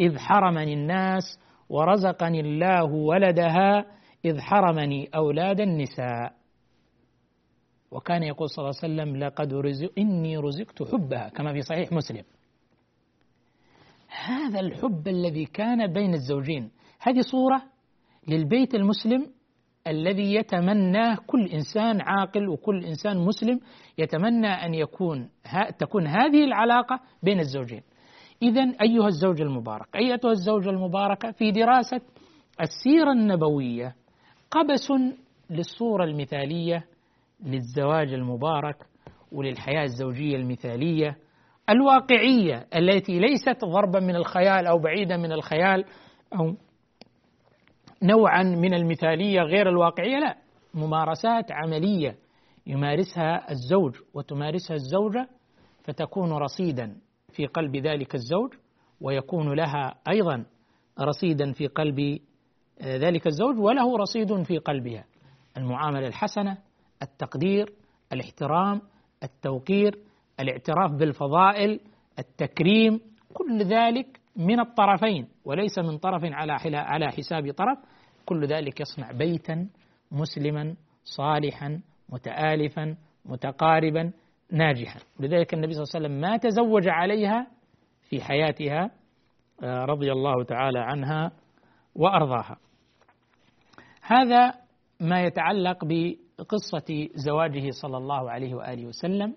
إذ 0.00 0.18
حرمني 0.18 0.74
الناس 0.74 1.22
ورزقني 1.68 2.40
الله 2.40 2.84
ولدها 2.84 3.86
إذ 4.24 4.40
حرمني 4.40 5.08
أولاد 5.14 5.60
النساء. 5.60 6.32
وكان 7.90 8.22
يقول 8.22 8.50
صلى 8.50 8.62
الله 8.62 8.74
عليه 8.82 8.94
وسلم 8.94 9.16
لقد 9.16 9.54
رزق 9.54 9.92
إني 9.98 10.36
رزقت 10.36 10.82
حبها 10.82 11.28
كما 11.28 11.52
في 11.52 11.62
صحيح 11.62 11.92
مسلم. 11.92 12.24
هذا 14.26 14.60
الحب 14.60 15.08
الذي 15.08 15.44
كان 15.44 15.92
بين 15.92 16.14
الزوجين 16.14 16.70
هذه 17.00 17.20
صورة 17.20 17.62
للبيت 18.28 18.74
المسلم 18.74 19.26
الذي 19.86 20.34
يتمناه 20.34 21.18
كل 21.26 21.46
إنسان 21.46 22.00
عاقل 22.00 22.48
وكل 22.48 22.84
إنسان 22.84 23.18
مسلم 23.18 23.60
يتمنى 23.98 24.46
أن 24.48 24.74
يكون 24.74 25.28
تكون 25.78 26.06
هذه 26.06 26.44
العلاقة 26.44 27.00
بين 27.22 27.40
الزوجين. 27.40 27.82
اذا 28.42 28.62
أيها 28.82 29.06
الزوج 29.06 29.40
المبارك، 29.40 29.86
أيتها 29.96 30.30
الزوجة 30.30 30.70
المباركة 30.70 31.30
في 31.30 31.50
دراسة 31.50 32.00
السيرة 32.60 33.12
النبوية 33.12 33.94
قبس 34.50 34.92
للصورة 35.50 36.04
المثالية 36.04 36.84
للزواج 37.44 38.12
المبارك 38.12 38.76
وللحياة 39.32 39.82
الزوجية 39.82 40.36
المثالية 40.36 41.16
الواقعية 41.70 42.66
التي 42.76 43.18
ليست 43.18 43.64
ضربا 43.64 44.00
من 44.00 44.16
الخيال 44.16 44.66
أو 44.66 44.78
بعيدا 44.78 45.16
من 45.16 45.32
الخيال 45.32 45.84
أو 46.38 46.54
نوعا 48.02 48.42
من 48.42 48.74
المثالية 48.74 49.40
غير 49.40 49.68
الواقعية 49.68 50.18
لا 50.18 50.36
ممارسات 50.74 51.52
عملية 51.52 52.18
يمارسها 52.66 53.50
الزوج 53.50 53.96
وتمارسها 54.14 54.74
الزوجة 54.76 55.28
فتكون 55.84 56.32
رصيدا 56.32 56.96
في 57.32 57.46
قلب 57.46 57.76
ذلك 57.76 58.14
الزوج 58.14 58.54
ويكون 59.00 59.54
لها 59.54 59.94
أيضا 60.08 60.44
رصيدا 61.00 61.52
في 61.52 61.66
قلب 61.66 62.18
آه، 62.80 62.96
ذلك 62.96 63.26
الزوج 63.26 63.58
وله 63.58 63.96
رصيد 63.96 64.42
في 64.42 64.58
قلبها. 64.58 65.04
المعاملة 65.56 66.06
الحسنة 66.06 66.58
التقدير 67.02 67.72
الاحترام 68.12 68.80
التوقير 69.22 69.98
الاعتراف 70.40 70.92
بالفضائل 70.92 71.80
التكريم 72.18 73.00
كل 73.34 73.62
ذلك 73.62 74.20
من 74.36 74.60
الطرفين 74.60 75.28
وليس 75.44 75.78
من 75.78 75.98
طرف 75.98 76.22
على 76.24 76.76
على 76.76 77.08
حساب 77.08 77.52
طرف. 77.52 77.78
كل 78.26 78.46
ذلك 78.46 78.80
يصنع 78.80 79.12
بيتا 79.12 79.68
مسلما 80.12 80.76
صالحا 81.04 81.80
متآلفا 82.08 82.96
متقاربا 83.24 84.12
ناجحا. 84.52 85.00
لذلك 85.20 85.54
النبي 85.54 85.72
صلى 85.72 85.82
الله 85.82 85.94
عليه 85.94 86.06
وسلم 86.06 86.20
ما 86.20 86.36
تزوج 86.36 86.88
عليها 86.88 87.46
في 88.08 88.20
حياتها 88.20 88.90
آه، 89.62 89.84
رضي 89.84 90.12
الله 90.12 90.44
تعالى 90.44 90.78
عنها 90.78 91.32
وأرضاها. 91.94 92.56
هذا 94.02 94.54
ما 95.00 95.22
يتعلق 95.22 95.84
بقصة 95.84 97.08
زواجه 97.14 97.70
صلى 97.70 97.96
الله 97.96 98.30
عليه 98.30 98.54
وآله 98.54 98.86
وسلم 98.86 99.36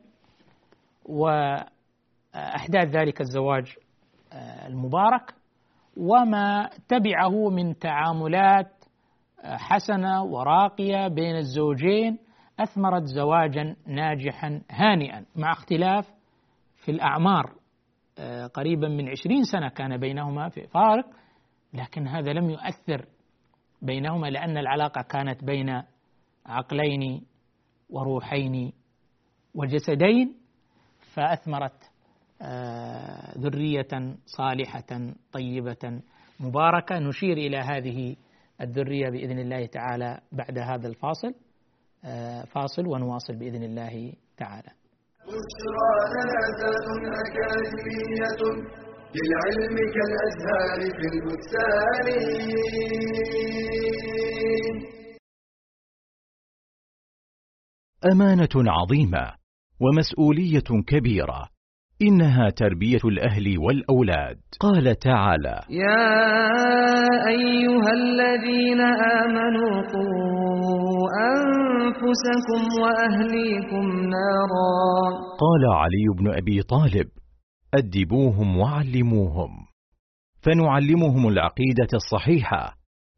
وأحداث 1.06 2.88
ذلك 2.96 3.22
الزواج 3.22 3.76
المبارك 4.68 5.34
وما 5.98 6.70
تبعه 6.88 7.50
من 7.50 7.80
تعاملات 7.80 8.72
آه، 9.44 9.58
حسنة 9.58 10.24
وراقية 10.24 11.08
بين 11.08 11.36
الزوجين 11.36 12.20
أثمرت 12.60 13.04
زواجا 13.04 13.76
ناجحا 13.88 14.62
هانئا 14.72 15.26
مع 15.36 15.52
اختلاف 15.52 16.08
في 16.76 16.92
الأعمار. 16.92 17.54
آه، 18.20 18.48
قريبا 18.48 18.88
من 18.88 19.10
عشرين 19.10 19.44
سنة 19.44 19.70
كان 19.70 19.98
بينهما 19.98 20.50
في 20.50 20.68
فارق 20.68 21.06
لكن 21.74 22.08
هذا 22.08 22.34
لم 22.34 22.50
يؤثر 22.50 23.06
بينهما 23.82 24.28
لأن 24.28 24.58
العلاقة 24.58 25.02
كانت 25.02 25.44
بين 25.44 25.84
عقلين 26.46 27.26
وروحين 27.90 28.74
وجسدين 29.56 30.36
فأثمرت 31.14 31.87
آه، 32.42 33.38
ذرية 33.38 34.16
صالحة 34.26 35.14
طيبة 35.32 36.02
مباركة. 36.40 37.00
نشير 37.00 37.38
إلى 37.38 37.58
هذه 37.58 38.16
الذرية 38.62 39.10
بإذن 39.10 39.40
الله 39.40 39.66
تعالى 39.66 40.20
بعد 40.32 40.58
هذا 40.58 40.88
الفاصل. 40.88 41.34
آه، 42.06 42.44
فاصل 42.44 42.88
ونواصل 42.88 43.36
بإذن 43.36 43.64
الله 43.64 44.14
تعالى. 44.38 44.72
بشرى 45.28 45.90
أكاديمية 47.26 48.42
للعلم 49.16 49.76
كالأزهار 49.96 50.80
في 50.98 51.06
البستان. 51.14 52.08
أمانة 58.12 58.72
عظيمة 58.72 59.34
ومسؤولية 59.82 60.84
كبيرة. 60.88 61.57
إنها 62.02 62.50
تربية 62.50 63.00
الأهل 63.06 63.58
والأولاد. 63.58 64.38
قال 64.60 64.96
تعالى 64.96 65.60
يا 65.70 66.28
أيها 67.28 67.92
الذين 67.94 68.82
آمنوا 69.22 69.82
قوا 69.94 71.08
أنفسكم 71.38 72.82
وأهليكم 72.82 73.86
نارا. 74.00 74.78
قال 75.44 75.64
علي 75.74 76.06
بن 76.20 76.34
أبي 76.34 76.62
طالب 76.62 77.08
أدبوهم 77.74 78.58
وعلموهم. 78.58 79.50
فنعلمهم 80.42 81.28
العقيدة 81.28 81.88
الصحيحة. 81.94 82.87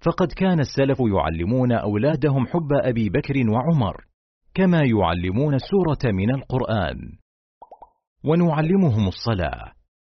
فقد 0.00 0.32
كان 0.32 0.60
السلف 0.60 0.98
يعلمون 1.00 1.72
أولادهم 1.72 2.46
حب 2.46 2.72
أبي 2.82 3.08
بكر 3.08 3.34
وعمر 3.50 4.04
كما 4.54 4.82
يعلمون 4.82 5.54
السورة 5.54 6.12
من 6.12 6.34
القرآن. 6.34 6.96
ونعلمهم 8.24 9.08
الصلاة. 9.08 9.72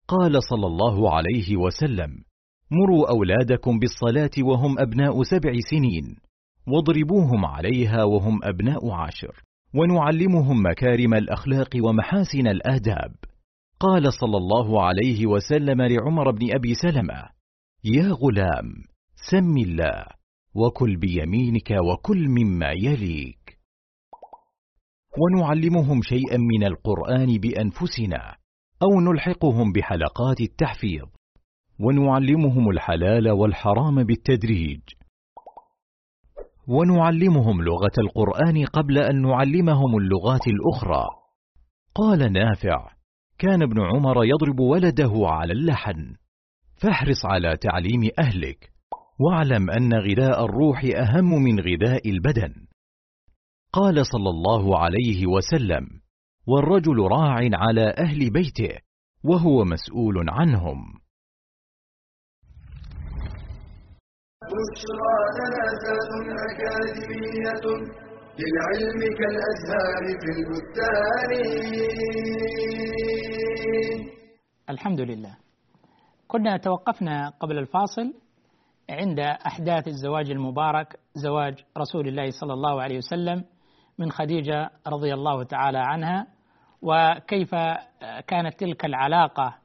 قال 0.07 0.43
صلى 0.43 0.67
الله 0.67 1.13
عليه 1.13 1.57
وسلم 1.57 2.09
مروا 2.71 3.09
أولادكم 3.09 3.79
بالصلاة 3.79 4.45
وهم 4.47 4.79
أبناء 4.79 5.23
سبع 5.23 5.53
سنين 5.69 6.15
واضربوهم 6.67 7.45
عليها 7.45 8.03
وهم 8.03 8.39
أبناء 8.43 8.91
عشر 8.91 9.43
ونعلمهم 9.75 10.65
مكارم 10.65 11.13
الأخلاق 11.13 11.69
ومحاسن 11.83 12.47
الآداب. 12.47 13.15
قال 13.79 14.13
صلى 14.13 14.37
الله 14.37 14.83
عليه 14.83 15.25
وسلم 15.25 15.81
لعمر 15.81 16.31
بن 16.31 16.55
أبي 16.55 16.73
سلمة 16.73 17.29
يا 17.83 18.11
غلام 18.11 18.90
سم 19.29 19.57
الله 19.57 20.05
وكل 20.55 20.97
بيمينك 20.97 21.71
وكل 21.71 22.29
مما 22.29 22.71
يليك. 22.71 23.57
ونعلمهم 25.17 26.01
شيئا 26.01 26.37
من 26.37 26.63
القرآن 26.63 27.37
بأنفسنا 27.37 28.35
أو 28.83 29.01
نلحقهم 29.01 29.71
بحلقات 29.71 30.41
التحفيظ. 30.41 31.05
ونعلمهم 31.79 32.69
الحلال 32.69 33.29
والحرام 33.31 34.03
بالتدريج. 34.03 34.81
ونعلمهم 36.67 37.61
لغة 37.61 37.95
القرآن 37.99 38.65
قبل 38.65 38.97
أن 38.97 39.21
نعلمهم 39.21 39.97
اللغات 39.97 40.47
الأخرى. 40.47 41.05
قال 41.95 42.33
نافع 42.33 42.89
كان 43.39 43.61
ابن 43.61 43.81
عمر 43.81 44.25
يضرب 44.25 44.59
ولده 44.59 45.11
على 45.13 45.53
اللحن. 45.53 46.15
فاحرص 46.81 47.25
على 47.25 47.57
تعليم 47.57 48.09
أهلك. 48.19 48.70
واعلم 49.23 49.69
أن 49.69 49.93
غذاء 49.93 50.45
الروح 50.45 50.83
أهم 50.95 51.43
من 51.43 51.59
غذاء 51.59 52.09
البدن. 52.09 52.53
قال 53.73 54.05
صلى 54.05 54.29
الله 54.29 54.79
عليه 54.79 55.27
وسلم 55.27 55.85
والرجل 56.47 56.97
راع 56.97 57.35
على 57.53 57.93
أهل 57.97 58.29
بيته 58.33 58.77
وهو 59.23 59.63
مسؤول 59.63 60.29
عنهم. 60.29 60.77
بشرى 64.51 65.15
أكاديمية 66.49 67.65
للعلم 68.39 68.99
كالأزهار 69.19 70.03
في 70.21 70.29
البستان. 70.37 71.31
الحمد 74.69 75.01
لله. 75.01 75.37
كنا 76.27 76.57
توقفنا 76.57 77.29
قبل 77.39 77.57
الفاصل. 77.57 78.13
عند 78.89 79.19
أحداث 79.19 79.87
الزواج 79.87 80.31
المبارك 80.31 80.99
زواج 81.13 81.63
رسول 81.77 82.07
الله 82.07 82.29
صلى 82.29 82.53
الله 82.53 82.81
عليه 82.81 82.97
وسلم 82.97 83.43
من 83.99 84.11
خديجة 84.11 84.69
رضي 84.87 85.13
الله 85.13 85.43
تعالى 85.43 85.77
عنها 85.77 86.27
وكيف 86.81 87.55
كانت 88.27 88.59
تلك 88.59 88.85
العلاقة 88.85 89.61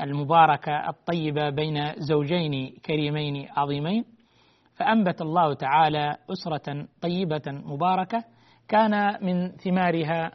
المباركة 0.00 0.88
الطيبة 0.88 1.50
بين 1.50 1.92
زوجين 1.96 2.76
كريمين 2.86 3.48
عظيمين. 3.56 4.04
فأنبت 4.74 5.22
الله 5.22 5.54
تعالى 5.54 6.16
أسرة 6.32 6.86
طيبة 7.02 7.42
مباركة 7.46 8.24
كان 8.68 9.24
من 9.24 9.50
ثمارها 9.50 10.30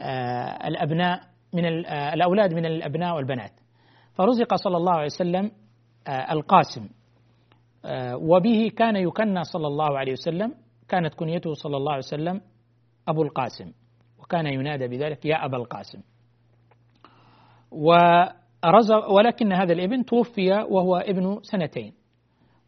آه، 0.00 0.68
الأبناء 0.68 1.20
من 1.54 1.86
آه، 1.86 2.14
الأولاد 2.14 2.54
من 2.54 2.66
الأبناء 2.66 3.16
والبنات. 3.16 3.52
فرزق 4.14 4.54
صلى 4.54 4.76
الله 4.76 4.92
عليه 4.92 5.04
وسلم 5.04 5.50
آه، 6.08 6.32
القاسم 6.32 6.88
وبه 8.14 8.70
كان 8.76 8.96
يكنى 8.96 9.44
صلى 9.44 9.66
الله 9.66 9.98
عليه 9.98 10.12
وسلم 10.12 10.54
كانت 10.88 11.14
كنيته 11.14 11.54
صلى 11.54 11.76
الله 11.76 11.92
عليه 11.92 12.04
وسلم 12.04 12.40
أبو 13.08 13.22
القاسم 13.22 13.72
وكان 14.18 14.46
ينادى 14.46 14.88
بذلك 14.88 15.26
يا 15.26 15.44
أبا 15.44 15.56
القاسم. 15.56 16.00
ولكن 19.10 19.52
هذا 19.52 19.72
الابن 19.72 20.04
توفي 20.04 20.52
وهو 20.52 20.96
ابن 20.96 21.38
سنتين. 21.42 21.92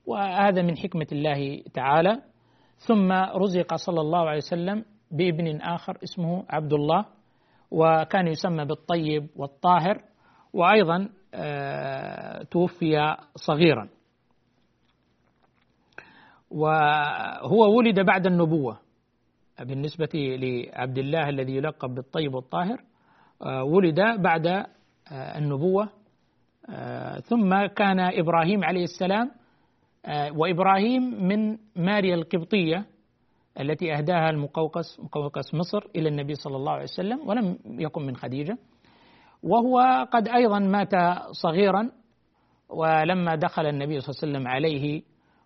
وهذا 0.07 0.63
من 0.63 0.77
حكمة 0.77 1.07
الله 1.13 1.63
تعالى. 1.75 2.23
ثم 2.79 3.13
رزق 3.13 3.75
صلى 3.75 4.01
الله 4.01 4.19
عليه 4.19 4.37
وسلم 4.37 4.85
بابن 5.11 5.61
آخر 5.61 5.99
اسمه 6.05 6.45
عبد 6.51 6.73
الله 6.73 7.05
وكان 7.71 8.27
يسمى 8.27 8.65
بالطيب 8.65 9.27
والطاهر 9.37 10.03
وأيضا 10.53 11.09
آه، 11.35 12.43
توفي 12.43 13.17
صغيرا. 13.37 13.89
وهو 16.51 17.77
ولد 17.77 18.01
بعد 18.01 18.27
النبوة. 18.27 18.79
بالنسبة 19.61 20.09
لعبد 20.15 20.99
الله 20.99 21.29
الذي 21.29 21.57
يلقب 21.57 21.95
بالطيب 21.95 22.35
والطاهر 22.35 22.81
آه، 23.43 23.65
ولد 23.65 24.01
بعد 24.01 24.47
آه، 24.47 24.67
النبوة. 25.11 25.89
آه، 26.71 27.19
ثم 27.19 27.67
كان 27.67 28.01
إبراهيم 28.01 28.65
عليه 28.65 28.85
السلام 28.85 29.31
وإبراهيم 30.37 31.03
من 31.29 31.59
ماريا 31.77 32.15
القبطية 32.15 32.87
التي 33.61 33.95
أهداها 33.95 34.31
المقوقس 34.31 35.01
مقوقس 35.01 35.55
مصر 35.55 35.85
إلى 35.97 36.09
النبي 36.09 36.35
صلى 36.35 36.57
الله 36.57 36.73
عليه 36.73 36.83
وسلم 36.83 37.29
ولم 37.29 37.59
يكن 37.67 38.03
من 38.03 38.17
خديجة. 38.17 38.59
وهو 39.43 40.07
قد 40.13 40.29
أيضا 40.29 40.59
مات 40.59 40.91
صغيرا 41.31 41.91
ولما 42.69 43.35
دخل 43.35 43.67
النبي 43.67 44.01
صلى 44.01 44.11
الله 44.11 44.21
عليه 44.23 44.33
وسلم 44.33 44.49
عليه 44.49 45.03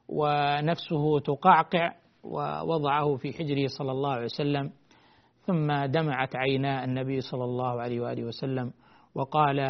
ونفسه 0.09 1.19
تقعقع 1.21 1.93
ووضعه 2.25 3.17
في 3.17 3.33
حجره 3.33 3.67
صلى 3.67 3.93
الله 3.93 4.13
عليه 4.13 4.25
وسلم 4.25 4.71
ثم 5.47 5.85
دمعت 5.85 6.37
عينا 6.37 6.85
النبي 6.85 7.21
صلى 7.21 7.45
الله 7.45 7.81
عليه 7.81 8.01
وآله 8.01 8.25
وسلم 8.25 8.73
وقال 9.15 9.61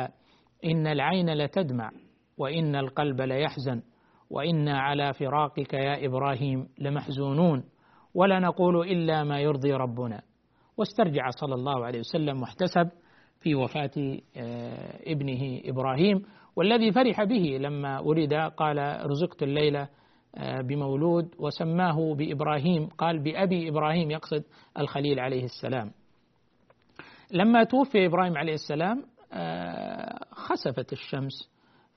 إن 0.64 0.86
العين 0.86 1.34
لتدمع 1.34 1.90
وإن 2.38 2.76
القلب 2.76 3.20
ليحزن 3.20 3.82
وأنا 4.30 4.80
على 4.80 5.12
فراقك 5.12 5.74
يا 5.74 6.06
إبراهيم 6.06 6.68
لمحزونون 6.78 7.64
ولا 8.14 8.38
نقول 8.38 8.88
إلا 8.88 9.24
ما 9.24 9.40
يرضي 9.40 9.72
ربنا. 9.72 10.22
واسترجع 10.76 11.30
صلى 11.30 11.54
الله 11.54 11.84
عليه 11.84 11.98
وسلم 11.98 12.40
واحتسب 12.40 12.88
في 13.40 13.54
وفاة 13.54 13.90
آه، 14.36 15.12
ابنه 15.12 15.60
إبراهيم 15.64 16.22
والذي 16.56 16.92
فرح 16.92 17.24
به 17.24 17.58
لما 17.60 18.00
ولد 18.00 18.34
قال 18.34 19.06
رزقت 19.10 19.42
الليلة 19.42 19.88
بمولود 20.38 21.34
وسماه 21.38 22.14
بإبراهيم 22.14 22.86
قال 22.86 23.18
بأبي 23.18 23.68
إبراهيم 23.68 24.10
يقصد 24.10 24.44
الخليل 24.78 25.20
عليه 25.20 25.44
السلام. 25.44 25.90
لما 27.32 27.64
توفي 27.64 28.06
إبراهيم 28.06 28.38
عليه 28.38 28.54
السلام 28.54 29.04
آه، 29.32 30.24
خسفت 30.32 30.92
الشمس 30.92 31.50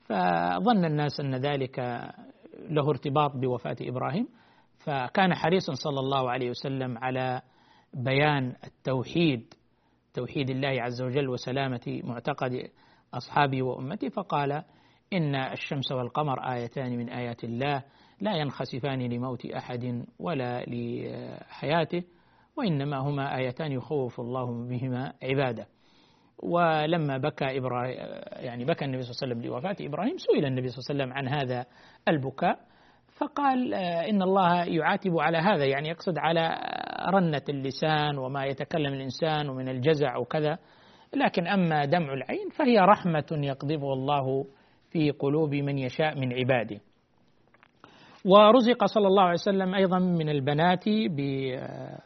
فظن 0.04 0.84
الناس 0.84 1.20
أن 1.20 1.34
ذلك 1.34 1.78
له 2.70 2.90
ارتباط 2.90 3.36
بوفاة 3.36 3.76
إبراهيم. 3.80 4.28
فكان 4.78 5.34
حريصا 5.34 5.72
صلى 5.74 6.00
الله 6.00 6.30
عليه 6.30 6.50
وسلم 6.50 6.98
على 6.98 7.42
بيان 7.94 8.54
التوحيد 8.64 9.54
توحيد 10.14 10.50
الله 10.50 10.82
عز 10.82 11.02
وجل 11.02 11.28
وسلامة 11.28 12.00
معتقد 12.04 12.70
أصحابه 13.14 13.62
وأمته 13.62 14.08
فقال 14.08 14.62
إن 15.12 15.34
الشمس 15.34 15.92
والقمر 15.92 16.52
آيتان 16.52 16.98
من 16.98 17.08
آيات 17.08 17.44
الله 17.44 17.82
لا 18.20 18.36
ينخسفان 18.36 19.02
لموت 19.02 19.46
أحد 19.46 20.04
ولا 20.18 20.64
لحياته 20.68 22.02
وإنما 22.56 22.96
هما 22.96 23.36
آيتان 23.36 23.72
يخوف 23.72 24.20
الله 24.20 24.68
بهما 24.68 25.12
عباده. 25.22 25.66
ولما 26.42 27.18
بكى 27.18 27.58
إبراهيم 27.58 27.96
يعني 28.32 28.64
بكى 28.64 28.84
النبي 28.84 29.02
صلى 29.02 29.10
الله 29.10 29.22
عليه 29.22 29.34
وسلم 29.34 29.42
لوفاة 29.42 29.86
إبراهيم 29.86 30.16
سئل 30.18 30.44
النبي 30.44 30.68
صلى 30.68 30.78
الله 30.78 31.04
عليه 31.04 31.04
وسلم 31.04 31.12
عن 31.12 31.40
هذا 31.40 31.66
البكاء 32.08 32.58
فقال 33.18 33.74
إن 33.74 34.22
الله 34.22 34.64
يعاتب 34.64 35.18
على 35.18 35.38
هذا 35.38 35.64
يعني 35.64 35.88
يقصد 35.88 36.18
على 36.18 36.58
رنة 37.08 37.42
اللسان 37.48 38.18
وما 38.18 38.44
يتكلم 38.44 38.92
الإنسان 38.92 39.48
ومن 39.48 39.68
الجزع 39.68 40.16
وكذا 40.16 40.58
لكن 41.14 41.46
أما 41.46 41.84
دمع 41.84 42.12
العين 42.12 42.48
فهي 42.48 42.78
رحمة 42.78 43.26
يقذفها 43.32 43.92
الله 43.92 44.46
في 44.90 45.10
قلوب 45.10 45.54
من 45.54 45.78
يشاء 45.78 46.18
من 46.18 46.32
عباده. 46.32 46.80
ورزق 48.26 48.84
صلى 48.84 49.06
الله 49.06 49.22
عليه 49.22 49.32
وسلم 49.32 49.74
أيضا 49.74 49.98
من 49.98 50.28
البنات 50.28 50.84
بأربع. 50.88 51.96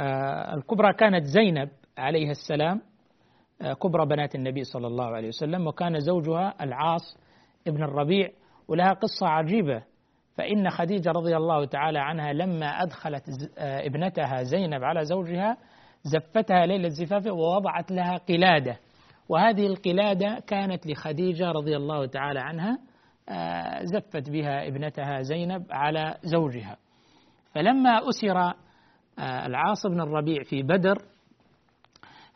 آه، 0.00 0.54
الكبرى 0.54 0.92
كانت 0.92 1.24
زينب 1.24 1.68
عليها 1.98 2.30
السلام 2.30 2.80
آه، 3.62 3.72
كبرى 3.72 4.06
بنات 4.06 4.34
النبي 4.34 4.64
صلى 4.64 4.86
الله 4.86 5.06
عليه 5.06 5.28
وسلم 5.28 5.66
وكان 5.66 6.00
زوجها 6.00 6.54
العاص 6.60 7.18
ابن 7.66 7.82
الربيع 7.82 8.30
ولها 8.68 8.92
قصة 8.92 9.26
عجيبة. 9.26 9.82
فإن 10.36 10.70
خديجة 10.70 11.10
رضي 11.10 11.36
الله 11.36 11.64
تعالى 11.64 11.98
عنها 11.98 12.32
لما 12.32 12.66
أدخلت 12.66 13.22
آه، 13.58 13.86
ابنتها 13.86 14.42
زينب 14.42 14.84
على 14.84 15.04
زوجها 15.04 15.56
زفتها 16.02 16.66
ليلة 16.66 16.88
زفافه 16.88 17.32
ووضعت 17.32 17.90
لها 17.90 18.16
قلادة. 18.16 18.78
وهذه 19.28 19.66
القلادة 19.66 20.42
كانت 20.46 20.86
لخديجة 20.86 21.50
رضي 21.50 21.76
الله 21.76 22.06
تعالى 22.06 22.40
عنها 22.40 22.78
زفت 23.84 24.30
بها 24.30 24.66
ابنتها 24.66 25.22
زينب 25.22 25.66
على 25.70 26.18
زوجها. 26.24 26.76
فلما 27.54 28.08
أسر 28.08 28.38
آه، 28.38 29.46
العاص 29.46 29.86
بن 29.86 30.00
الربيع 30.00 30.42
في 30.42 30.62
بدر 30.62 31.02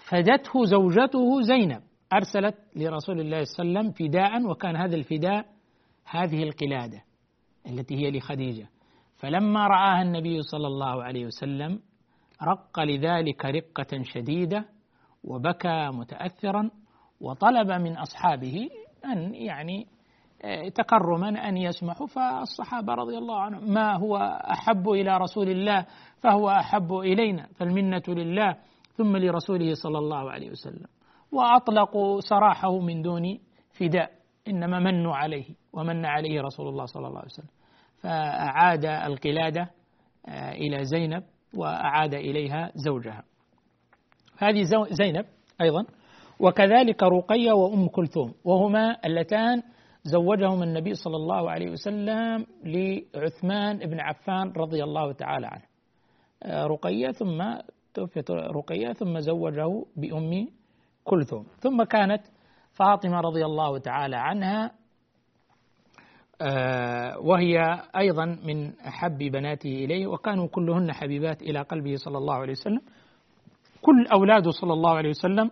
فدته 0.09 0.65
زوجته 0.65 1.43
زينب. 1.43 1.83
أرسلت 2.13 2.57
لرسول 2.77 3.21
الله 3.21 3.45
صلى 3.45 3.65
الله 3.65 3.79
عليه 3.79 3.89
وسلم 3.89 4.09
فداء 4.09 4.51
وكان 4.51 4.77
هذا 4.77 4.97
الفداء 4.97 5.47
هذه 6.05 6.43
القلادة 6.43 7.03
التي 7.67 7.95
هي 7.97 8.11
لخديجة. 8.11 8.69
فلما 9.17 9.67
رآها 9.67 10.03
النبي 10.03 10.43
صلى 10.43 10.67
الله 10.67 11.03
عليه 11.05 11.27
وسلم 11.27 11.81
رق 12.43 12.81
لذلك 12.81 13.45
رقة 13.45 14.03
شديدة 14.03 14.65
وبكى 15.25 15.91
متأثرا 15.93 16.71
وطلب 17.21 17.71
من 17.71 17.97
أصحابه 17.97 18.69
أن 19.05 19.35
يعني 19.35 19.87
تكرما 20.75 21.49
أن 21.49 21.57
يسمحوا 21.57 22.07
فالصحابة 22.07 22.95
رضي 22.95 23.19
الله 23.19 23.41
عنهم 23.41 23.73
ما 23.73 23.97
هو 23.97 24.17
أحب 24.53 24.89
إلى 24.89 25.17
رسول 25.17 25.49
الله 25.49 25.87
فهو 26.21 26.51
أحب 26.51 26.93
إلينا 26.93 27.47
فالمنة 27.57 28.03
لله 28.09 28.57
ثم 28.97 29.17
لرسوله 29.17 29.75
صلى 29.75 29.99
الله 29.99 30.31
عليه 30.31 30.51
وسلم. 30.51 30.87
وأطلقوا 31.33 32.21
سراحه 32.21 32.79
من 32.79 33.03
دون 33.03 33.39
فداء 33.79 34.11
إنما 34.49 34.79
منوا 34.79 35.15
عليه 35.15 35.45
ومن 35.73 36.05
عليه 36.07 36.41
رسول 36.41 36.69
الله 36.69 36.85
صلى 36.85 37.07
الله 37.07 37.19
عليه 37.19 37.31
وسلم. 37.33 37.49
فأعاد 38.01 38.85
القلادة 38.85 39.71
آه، 40.29 40.53
إلى 40.53 40.85
زينب 40.85 41.23
وأعاد 41.57 42.15
إليها 42.15 42.71
زوجها. 42.75 43.23
هذه 44.39 44.63
زينب 44.91 45.25
أيضا 45.61 45.85
وكذلك 46.41 47.03
رقية 47.03 47.53
وأم 47.53 47.89
كلثوم 47.89 48.35
وهما 48.45 48.97
اللتان 49.07 49.63
زوجهم 50.05 50.63
النبي 50.63 50.95
صلى 50.95 51.17
الله 51.17 51.51
عليه 51.51 51.71
وسلم 51.71 52.47
لعثمان 52.65 53.79
بن 53.79 54.01
عفان 54.01 54.53
رضي 54.57 54.85
الله 54.85 55.13
تعالى 55.13 55.47
عنه. 55.47 55.63
آه، 56.43 56.67
رقية 56.67 57.11
ثم 57.11 57.45
توفيت 57.95 58.31
رقية 58.31 58.93
ثم 58.93 59.19
زوجه 59.19 59.85
بأم 59.97 60.49
كلثوم. 61.05 61.47
ثم 61.61 61.83
كانت 61.83 62.23
فاطمة 62.73 63.21
رضي 63.21 63.45
الله 63.45 63.79
تعالى 63.79 64.17
عنها 64.17 64.71
آه، 66.43 67.19
وهي 67.19 67.83
أيضا 67.97 68.25
من 68.25 68.81
أحب 68.81 69.19
بناته 69.19 69.69
إليه 69.71 70.07
وكانوا 70.07 70.49
كلهن 70.49 70.93
حبيبات 70.93 71.43
إلى 71.43 71.63
قلبه 71.63 71.97
صلى 71.97 72.19
الله 72.19 72.35
عليه 72.35 72.53
وسلم. 72.53 72.81
كل 73.83 74.07
أولاده 74.13 74.51
صلى 74.51 74.73
الله 74.73 74.97
عليه 74.97 75.09
وسلم 75.09 75.51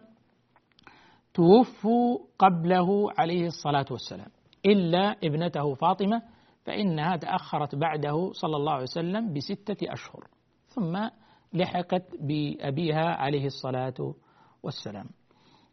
توفوا 1.35 2.19
قبله 2.39 3.09
عليه 3.19 3.47
الصلاة 3.47 3.87
والسلام. 3.91 4.31
إلا 4.67 5.17
ابنته 5.25 5.75
فاطمة 5.75 6.23
فإنها 6.65 7.17
تأخرت 7.17 7.75
بعده 7.75 8.33
صلى 8.33 8.57
الله 8.57 8.73
عليه 8.73 8.83
وسلم 8.83 9.33
بستة 9.33 9.93
أشهر. 9.93 10.27
ثم 10.67 11.09
لحقت 11.53 12.03
بأبيها 12.21 13.15
عليه 13.17 13.47
الصلاة 13.47 14.15
والسلام. 14.63 15.07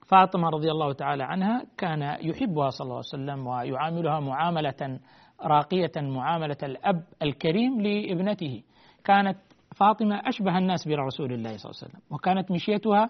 فاطمة 0.08 0.50
رضي 0.50 0.72
الله 0.72 0.94
تعالى 0.94 1.24
عنها 1.24 1.66
كان 1.78 2.02
يحبها 2.02 2.70
صلى 2.70 2.86
الله 2.86 2.96
عليه 2.96 3.08
وسلم 3.24 3.48
ويعاملها 3.48 4.20
معاملة 4.20 5.00
راقية 5.42 5.92
معاملة 5.98 6.58
الأب 6.64 7.04
الكريم 7.22 7.82
لابنته. 7.82 8.64
كانت 9.04 9.38
فاطمة 9.76 10.22
أشبه 10.26 10.58
الناس 10.58 10.88
برسول 10.88 11.34
الله 11.34 11.58
صلى 11.58 11.72
الله 11.72 11.82
عليه 11.82 11.90
وسلم 11.92 12.02
وكانت 12.12 12.52
مشيتها 12.52 13.10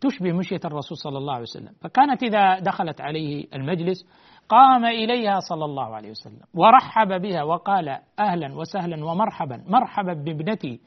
تشبه 0.00 0.32
مشية 0.32 0.60
الرسول 0.64 0.96
صلى 0.98 1.18
الله 1.18 1.32
عليه 1.32 1.42
وسلم. 1.42 1.72
فكانت 1.80 2.22
إذا 2.22 2.58
دخلت 2.58 3.00
عليه 3.00 3.44
المجلس 3.54 4.06
قام 4.48 4.84
إليها 4.84 5.40
صلى 5.40 5.64
الله 5.64 5.94
عليه 5.94 6.10
وسلم 6.10 6.40
ورحب 6.54 7.22
بها 7.22 7.42
وقال 7.42 7.98
أهلا 8.18 8.54
وسهلا 8.54 9.04
ومرحبا 9.04 9.64
مرحبا 9.68 10.12
بابنتي 10.12 10.80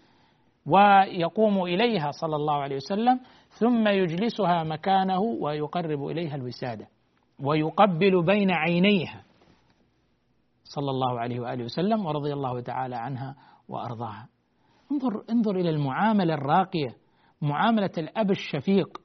ويقوم 0.66 1.64
إليها 1.64 2.12
صلى 2.12 2.36
الله 2.36 2.54
عليه 2.54 2.76
وسلم 2.76 3.20
ثم 3.50 3.88
يجلسها 3.88 4.64
مكانه 4.64 5.20
ويقرب 5.20 6.06
إليها 6.08 6.36
الوسادة 6.36 6.88
ويقبل 7.44 8.26
بين 8.26 8.52
عينيها 8.52 9.24
صلى 10.64 10.90
الله 10.92 11.20
عليه 11.20 11.40
وآله 11.40 11.64
وسلم 11.64 12.06
ورضي 12.06 12.34
الله 12.34 12.62
تعالى 12.62 12.96
عنها 12.96 13.36
وأرضاها. 13.70 14.28
انظر 14.92 15.24
انظر 15.30 15.56
إلى 15.56 15.70
المعاملة 15.70 16.34
الراقية 16.34 16.96
معاملة 17.42 17.92
الأب 17.98 18.32
الشفيق 18.32 18.98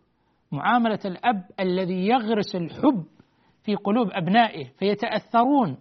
معاملة 0.52 0.98
الأب 1.04 1.44
الذي 1.60 2.06
يغرس 2.08 2.56
الحب 2.56 3.04
في 3.64 3.74
قلوب 3.74 4.10
أبنائه 4.12 4.64
فيتأثرون 4.64 5.76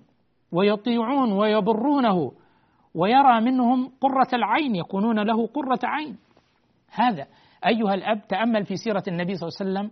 ويطيعون 0.51 1.31
ويبرونه 1.31 2.31
ويرى 2.95 3.41
منهم 3.41 3.91
قرة 4.01 4.27
العين 4.33 4.75
يكونون 4.75 5.19
له 5.19 5.47
قرة 5.47 5.79
عين. 5.83 6.17
هذا 6.91 7.27
أيها 7.65 7.93
الأب 7.93 8.27
تأمل 8.27 8.65
في 8.65 8.75
سيرة 8.75 9.03
النبي 9.07 9.35
صلى 9.35 9.47
الله 9.47 9.79
عليه 9.79 9.89
وسلم 9.89 9.91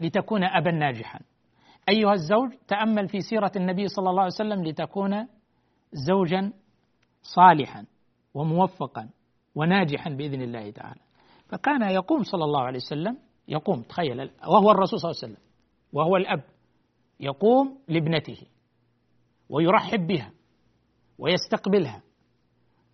لتكون 0.00 0.44
أبا 0.44 0.70
ناجحا. 0.70 1.20
أيها 1.88 2.12
الزوج 2.12 2.52
تأمل 2.68 3.08
في 3.08 3.20
سيرة 3.20 3.52
النبي 3.56 3.88
صلى 3.88 4.10
الله 4.10 4.22
عليه 4.22 4.32
وسلم 4.34 4.64
لتكون 4.64 5.28
زوجا 5.92 6.52
صالحا 7.22 7.86
وموفقا 8.34 9.08
وناجحا 9.54 10.10
بإذن 10.10 10.42
الله 10.42 10.70
تعالى. 10.70 11.00
فكان 11.48 11.82
يقوم 11.82 12.22
صلى 12.22 12.44
الله 12.44 12.60
عليه 12.62 12.78
وسلم 12.78 13.18
يقوم 13.48 13.82
تخيل 13.82 14.30
وهو 14.48 14.70
الرسول 14.70 15.00
صلى 15.00 15.10
الله 15.10 15.20
عليه 15.22 15.32
وسلم 15.32 15.46
وهو 15.92 16.16
الأب. 16.16 16.42
يقوم 17.22 17.78
لابنته 17.88 18.38
ويرحب 19.48 20.06
بها 20.06 20.32
ويستقبلها 21.18 22.02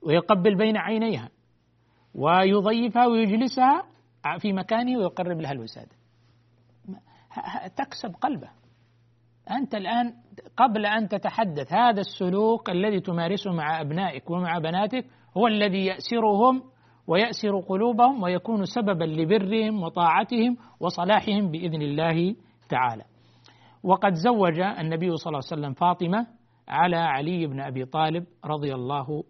ويقبل 0.03 0.57
بين 0.57 0.77
عينيها 0.77 1.31
ويضيفها 2.15 3.07
ويجلسها 3.07 3.83
في 4.39 4.53
مكانه 4.53 4.99
ويقرب 4.99 5.41
لها 5.41 5.53
الوسادة. 5.53 5.97
تكسب 7.77 8.15
قلبه. 8.21 8.51
أنت 9.51 9.75
الآن 9.75 10.15
قبل 10.57 10.87
أن 10.87 11.09
تتحدث 11.09 11.73
هذا 11.73 12.01
السلوك 12.01 12.71
الذي 12.71 13.01
تمارسه 13.01 13.53
مع 13.53 13.81
أبنائك 13.81 14.31
ومع 14.31 14.59
بناتك 14.59 15.05
هو 15.37 15.47
الذي 15.47 15.87
يأسرهم 15.87 16.63
ويأسر 17.07 17.61
قلوبهم 17.61 18.23
ويكون 18.23 18.65
سببا 18.65 19.05
لبرهم 19.05 19.83
وطاعتهم 19.83 20.57
وصلاحهم 20.81 21.51
بإذن 21.51 21.83
الله 21.83 22.37
تعالى. 22.69 23.05
وقد 23.83 24.15
زوج 24.15 24.61
النبي 24.61 25.17
صلى 25.17 25.31
الله 25.31 25.41
عليه 25.51 25.61
وسلم 25.63 25.73
فاطمة 25.73 26.27
على 26.69 26.97
علي 26.97 27.47
بن 27.47 27.61
أبي 27.61 27.85
طالب 27.85 28.25
رضي 28.45 28.75
الله 28.75 29.25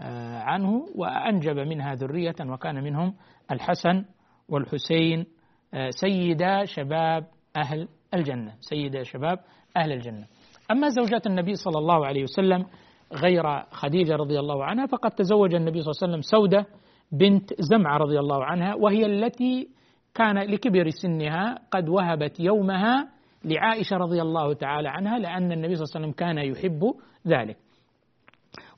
آه، 0.00 0.38
عنه 0.38 0.86
وأنجب 0.94 1.58
منها 1.58 1.94
ذرية 1.94 2.34
وكان 2.46 2.84
منهم 2.84 3.14
الحسن 3.50 4.04
والحسين 4.48 5.26
آه، 5.74 5.90
سيدا 5.90 6.64
شباب 6.64 7.26
أهل 7.56 7.88
الجنة 8.14 8.54
سيدا 8.60 9.02
شباب 9.02 9.38
أهل 9.76 9.92
الجنة. 9.92 10.26
أما 10.70 10.88
زوجات 10.88 11.26
النبي 11.26 11.54
صلى 11.54 11.78
الله 11.78 12.06
عليه 12.06 12.22
وسلم 12.22 12.66
غير 13.12 13.42
خديجة 13.70 14.16
رضي 14.16 14.38
الله 14.38 14.64
عنها 14.64 14.86
فقد 14.86 15.10
تزوج 15.10 15.54
النبي 15.54 15.82
صلى 15.82 15.90
الله 15.90 16.02
عليه 16.02 16.12
وسلم 16.12 16.22
سودة 16.40 16.66
بنت 17.12 17.50
زمعة 17.60 17.96
رضي 17.96 18.18
الله 18.18 18.44
عنها 18.44 18.74
وهي 18.74 19.06
التي 19.06 19.68
كان 20.14 20.38
لكبر 20.38 20.88
سنها 20.90 21.58
قد 21.70 21.88
وهبت 21.88 22.40
يومها 22.40 23.08
لعائشة 23.44 23.96
رضي 23.96 24.22
الله 24.22 24.54
تعالى 24.54 24.88
عنها 24.88 25.18
لأن 25.18 25.52
النبي 25.52 25.76
صلى 25.76 25.84
الله 25.84 25.94
عليه 25.94 26.06
وسلم 26.06 26.12
كان 26.12 26.38
يحب 26.38 26.94
ذلك. 27.26 27.56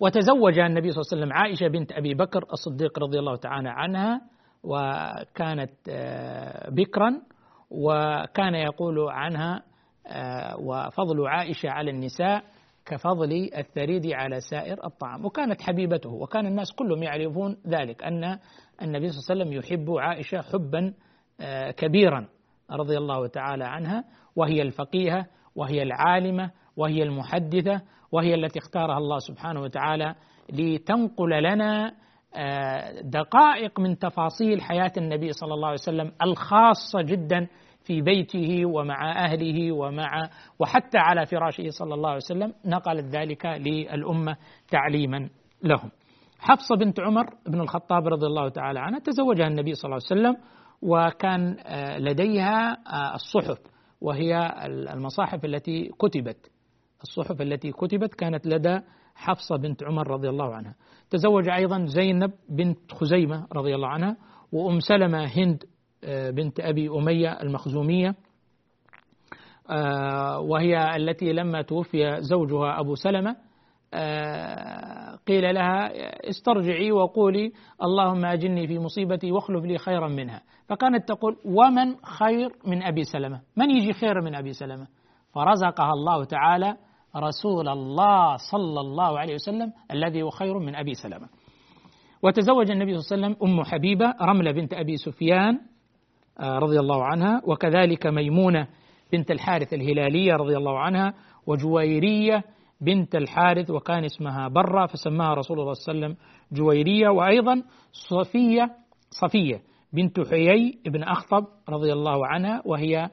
وتزوج 0.00 0.58
النبي 0.58 0.90
صلى 0.90 1.00
الله 1.02 1.12
عليه 1.12 1.22
وسلم 1.22 1.32
عائشة 1.32 1.68
بنت 1.68 1.92
أبي 1.92 2.14
بكر 2.14 2.44
الصديق 2.52 2.98
رضي 2.98 3.18
الله 3.18 3.36
تعالى 3.36 3.68
عنها 3.68 4.20
وكانت 4.64 5.72
آه، 5.88 6.70
بكرا 6.70 7.20
وكان 7.70 8.54
يقول 8.54 9.08
عنها 9.10 9.62
آه، 10.06 10.56
وفضل 10.60 11.26
عائشة 11.26 11.70
على 11.70 11.90
النساء 11.90 12.44
كفضل 12.86 13.50
الثريد 13.56 14.06
على 14.12 14.40
سائر 14.40 14.86
الطعام. 14.86 15.24
وكانت 15.24 15.62
حبيبته 15.62 16.10
وكان 16.10 16.46
الناس 16.46 16.72
كلهم 16.72 17.02
يعرفون 17.02 17.56
ذلك 17.66 18.04
أن 18.04 18.38
النبي 18.82 19.08
صلى 19.08 19.18
الله 19.18 19.30
عليه 19.30 19.42
وسلم 19.42 19.52
يحب 19.52 19.90
عائشة 19.90 20.42
حبا 20.42 20.94
آه، 21.40 21.70
كبيرا. 21.70 22.28
رضي 22.72 22.98
الله 22.98 23.26
تعالى 23.26 23.64
عنها 23.64 24.04
وهي 24.36 24.62
الفقيهة 24.62 25.26
وهي 25.56 25.82
العالمة 25.82 26.50
وهي 26.76 27.02
المحدثة 27.02 27.80
وهي 28.12 28.34
التي 28.34 28.58
اختارها 28.58 28.98
الله 28.98 29.18
سبحانه 29.18 29.60
وتعالى 29.60 30.14
لتنقل 30.52 31.42
لنا 31.42 31.92
آه، 32.36 33.00
دقائق 33.00 33.80
من 33.80 33.98
تفاصيل 33.98 34.60
حياة 34.60 34.92
النبي 34.96 35.32
صلى 35.32 35.54
الله 35.54 35.66
عليه 35.68 35.78
وسلم 35.82 36.12
الخاصة 36.22 37.02
جدا 37.02 37.46
في 37.84 38.00
بيته 38.00 38.66
ومع 38.66 39.24
أهله 39.24 39.72
ومع 39.72 40.30
وحتى 40.58 40.98
على 40.98 41.26
فراشه 41.26 41.68
صلى 41.68 41.94
الله 41.94 42.08
عليه 42.08 42.16
وسلم 42.24 42.54
نقلت 42.64 43.04
ذلك 43.04 43.46
للأمة 43.46 44.36
تعليما 44.70 45.28
لهم. 45.62 45.90
حفصة 46.38 46.76
بنت 46.76 47.00
عمر 47.00 47.26
بن 47.46 47.60
الخطاب 47.60 48.08
رضي 48.08 48.26
الله 48.26 48.48
تعالى 48.48 48.80
عنها 48.80 48.98
تزوجها 48.98 49.46
النبي 49.46 49.74
صلى 49.74 49.84
الله 49.84 50.00
عليه 50.10 50.20
وسلم 50.20 50.44
وكان 50.82 51.56
آه، 51.60 51.98
لديها 51.98 52.72
آه، 52.72 53.14
الصحف 53.14 53.58
وهي 54.00 54.52
المصاحف 54.66 55.44
التي 55.44 55.90
كتبت. 55.98 56.50
الصحف 57.02 57.42
التي 57.42 57.72
كتبت 57.72 58.14
كانت 58.14 58.46
لدى 58.46 58.80
حفصة 59.14 59.56
بنت 59.56 59.84
عمر 59.84 60.10
رضي 60.10 60.28
الله 60.28 60.54
عنها. 60.54 60.74
تزوج 61.10 61.48
أيضا 61.48 61.84
زينب 61.84 62.32
بنت 62.48 62.92
خزيمة 62.92 63.46
رضي 63.52 63.74
الله 63.74 63.88
عنها 63.88 64.16
وأم 64.52 64.80
سلمة 64.80 65.24
هند 65.24 65.64
آه، 66.04 66.30
بنت 66.30 66.60
أبي 66.60 66.88
أمية 66.88 67.32
المخزومية. 67.42 68.14
وهي 70.38 70.96
التي 70.96 71.32
لما 71.32 71.62
توفي 71.62 72.16
زوجها 72.20 72.80
أبو 72.80 72.94
سلمة 72.94 73.36
قيل 75.26 75.54
لها 75.54 75.90
استرجعي 76.28 76.92
وقولي 76.92 77.52
اللهم 77.82 78.24
أجني 78.24 78.66
في 78.66 78.78
مصيبتي 78.78 79.32
واخلف 79.32 79.64
لي 79.64 79.78
خيرا 79.78 80.08
منها. 80.08 80.42
فكانت 80.68 81.08
تقول 81.08 81.36
ومن 81.44 81.96
خير 82.04 82.50
من 82.66 82.82
أبي 82.82 83.04
سلمة؟ 83.04 83.40
من 83.56 83.70
يجي 83.70 83.92
خير 83.92 84.20
من 84.20 84.34
أبي 84.34 84.52
سلمة؟ 84.52 84.86
فرزقها 85.34 85.92
الله 85.92 86.24
تعالى 86.24 86.76
رسول 87.16 87.68
الله 87.68 88.36
صلى 88.36 88.80
الله 88.80 89.18
عليه 89.18 89.34
وسلم 89.34 89.72
الذي 89.92 90.22
هو 90.22 90.30
خير 90.30 90.58
من 90.58 90.74
أبي 90.74 90.94
سلمة. 90.94 91.28
وتزوج 92.22 92.70
النبي 92.70 92.98
صلى 92.98 93.16
الله 93.16 93.26
عليه 93.26 93.36
وسلم 93.36 93.48
أم 93.58 93.64
حبيبة 93.64 94.14
رملة 94.22 94.52
بنت 94.52 94.74
أبي 94.74 94.96
سفيان 94.96 95.58
آه، 96.40 96.58
رضي 96.58 96.80
الله 96.80 97.04
عنها 97.04 97.42
وكذلك 97.46 98.06
ميمونة 98.06 98.68
بنت 99.12 99.30
الحارث 99.30 99.74
الهلالية 99.74 100.34
رضي 100.34 100.56
الله 100.56 100.78
عنها 100.78 101.14
وجويرية 101.46 102.44
بنت 102.82 103.14
الحارث 103.14 103.70
وكان 103.70 104.04
اسمها 104.04 104.48
برة 104.48 104.86
فسماها 104.86 105.34
رسول 105.34 105.60
الله 105.60 105.72
صلى 105.72 105.94
الله 105.94 106.04
عليه 106.06 106.14
وسلم 106.16 106.26
جويرية 106.52 107.08
وأيضا 107.08 107.62
صفية 107.92 108.76
صفية 109.10 109.62
بنت 109.92 110.20
حيي 110.20 110.78
بن 110.86 111.02
أخطب 111.02 111.46
رضي 111.68 111.92
الله 111.92 112.26
عنها 112.26 112.62
وهي 112.64 113.10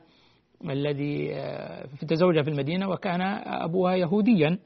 الذي 0.69 1.35
آه، 1.35 1.85
تزوجها 2.07 2.43
في 2.43 2.49
المدينة 2.49 2.89
وكان 2.89 3.21
أبوها 3.45 3.95
يهوديا. 3.95 4.59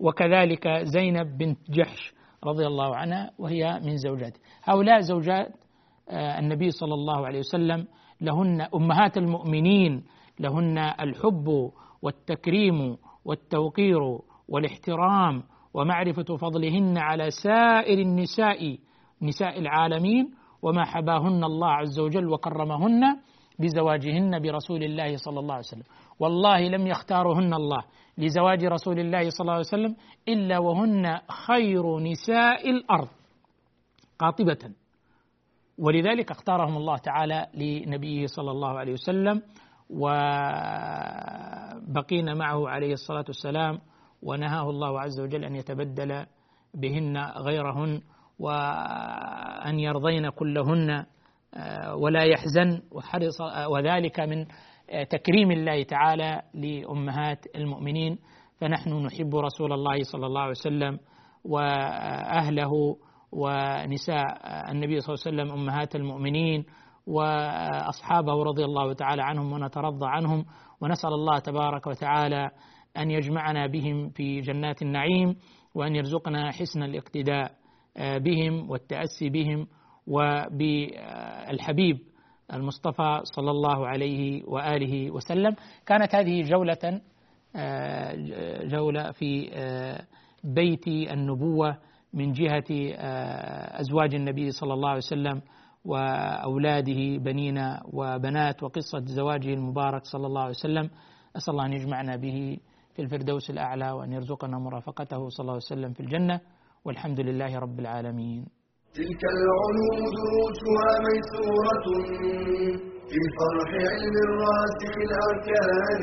وكذلك 0.00 0.68
زينب 0.82 1.38
بنت 1.38 1.58
جحش 1.70 2.14
رضي 2.44 2.66
الله 2.66 2.96
عنها 2.96 3.30
وهي 3.38 3.80
من 3.84 3.96
زوجاته 3.96 4.40
هؤلاء 4.64 5.00
زوجات 5.00 5.48
آه، 6.08 6.38
النبي 6.38 6.70
صلى 6.70 6.94
الله 6.94 7.26
عليه 7.26 7.38
وسلم 7.38 7.86
لهن 8.20 8.60
أمهات 8.74 9.16
المؤمنين 9.16 10.04
لهن 10.40 10.78
الحب 10.78 11.70
والتكريم 12.02 12.96
والتوقير 13.24 14.18
والاحترام 14.48 15.42
ومعرفة 15.74 16.36
فضلهن 16.36 16.98
على 16.98 17.30
سائر 17.30 17.98
النساء 17.98 18.78
نساء 19.22 19.58
العالمين 19.58 20.30
وما 20.62 20.84
حباهن 20.84 21.44
الله 21.44 21.70
عز 21.70 21.98
وجل 22.00 22.28
وكرمهن 22.28 23.16
بزواجهن 23.58 24.42
برسول 24.42 24.82
الله 24.82 25.16
صلى 25.16 25.40
الله 25.40 25.54
عليه 25.54 25.64
وسلم. 25.64 25.84
والله 26.20 26.68
لم 26.68 26.86
يختارهن 26.86 27.54
الله 27.54 27.82
لزواج 28.18 28.64
رسول 28.64 28.98
الله 28.98 29.30
صلى 29.30 29.40
الله 29.40 29.52
عليه 29.52 29.60
وسلم 29.60 29.96
إلا 30.28 30.58
وهن 30.58 31.18
خير 31.46 31.98
نساء 31.98 32.70
الأرض 32.70 33.08
قاطبة. 34.18 34.70
ولذلك 35.78 36.30
اختارهم 36.30 36.76
الله 36.76 36.96
تعالى 36.96 37.46
لنبيه 37.54 38.26
صلى 38.26 38.50
الله 38.50 38.78
عليه 38.78 38.92
وسلم 38.92 39.42
وبقينا 41.90 42.34
معه 42.34 42.68
عليه 42.68 42.92
الصلاة 42.92 43.24
والسلام 43.28 43.78
ونهاه 44.24 44.70
الله 44.70 45.00
عز 45.00 45.20
وجل 45.20 45.44
أن 45.44 45.56
يتبدل 45.56 46.26
بهن 46.74 47.18
غيرهن 47.18 48.00
وأن 48.38 49.80
يرضين 49.80 50.30
كلهن 50.30 51.04
آه، 51.56 51.94
ولا 51.96 52.24
يحزن 52.24 52.82
وحرص 52.92 53.40
آه، 53.40 53.68
وذلك 53.68 54.20
من 54.20 54.46
آه، 54.90 55.04
تكريم 55.04 55.50
الله 55.50 55.82
تعالى 55.82 56.42
لأمهات 56.54 57.46
المؤمنين. 57.56 58.18
فنحن 58.60 58.90
نحب 58.92 59.36
رسول 59.36 59.72
الله 59.72 60.02
صلى 60.02 60.26
الله 60.26 60.40
عليه 60.40 60.50
وسلم 60.50 60.98
وأهله 61.44 62.96
ونساء 63.32 64.24
النبي 64.70 65.00
صلى 65.00 65.14
الله 65.14 65.24
عليه 65.26 65.52
وسلم 65.52 65.60
أمهات 65.60 65.96
المؤمنين 65.96 66.64
وأصحابه 67.06 68.42
رضي 68.42 68.64
الله 68.64 68.92
تعالى 68.92 69.22
عنهم 69.22 69.52
ونترضى 69.52 70.06
عنهم. 70.06 70.44
ونسأل 70.80 71.12
الله 71.12 71.38
تبارك 71.38 71.86
وتعالى 71.86 72.50
أن 72.96 73.10
يجمعنا 73.10 73.66
بهم 73.66 74.08
في 74.08 74.40
جنات 74.40 74.82
النعيم 74.82 75.36
وأن 75.74 75.96
يرزقنا 75.96 76.50
حسن 76.52 76.82
الاقتداء 76.82 77.52
بهم 77.98 78.70
والتأسي 78.70 79.28
بهم 79.28 79.66
وبالحبيب 80.06 81.98
المصطفى 82.52 83.20
صلى 83.22 83.50
الله 83.50 83.86
عليه 83.86 84.44
وآله 84.44 85.10
وسلم. 85.10 85.56
كانت 85.86 86.14
هذه 86.14 86.42
جولة 86.42 87.00
جولة 88.64 89.10
في 89.12 89.50
بيت 90.44 90.88
النبوة 90.88 91.78
من 92.14 92.32
جهة 92.32 92.64
أزواج 93.80 94.14
النبي 94.14 94.50
صلى 94.50 94.74
الله 94.74 94.88
عليه 94.88 94.98
وسلم 94.98 95.42
وأولاده 95.84 97.16
بنين 97.16 97.58
وبنات 97.92 98.62
وقصة 98.62 99.04
زواجه 99.04 99.54
المبارك 99.54 100.04
صلى 100.04 100.26
الله 100.26 100.40
عليه 100.40 100.50
وسلم. 100.50 100.90
أسأل 101.36 101.52
الله 101.54 101.66
أن 101.66 101.72
يجمعنا 101.72 102.16
به 102.16 102.56
في 102.94 103.02
الفردوس 103.02 103.50
الأعلى 103.50 103.90
وأن 103.90 104.12
يرزقنا 104.12 104.58
مرافقته 104.58 105.28
صلى 105.28 105.42
الله 105.44 105.52
عليه 105.58 105.72
وسلم 105.72 105.92
في 105.92 106.00
الجنة 106.00 106.40
والحمد 106.84 107.20
لله 107.20 107.58
رب 107.58 107.78
العالمين. 107.80 108.42
تلك 108.94 109.22
العلوم 109.34 109.98
دروسها 110.18 110.90
ميسورة 111.06 111.86
في 113.10 113.20
فرح 113.38 113.70
علم 113.92 114.16
الراسخ 114.26 114.94
الأركان. 115.08 116.02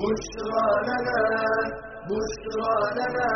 بشرى 0.00 0.68
لنا 0.88 1.22
بشرى 2.10 2.76
لنا 2.98 3.30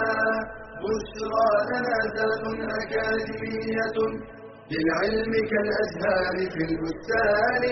بشرى 0.84 1.50
لنا 1.70 1.96
ذات 2.16 2.44
أكاديمية 2.80 3.96
للعلم 4.72 5.32
كالأزهار 5.50 6.36
في 6.55 6.62
البستان. 6.68 7.62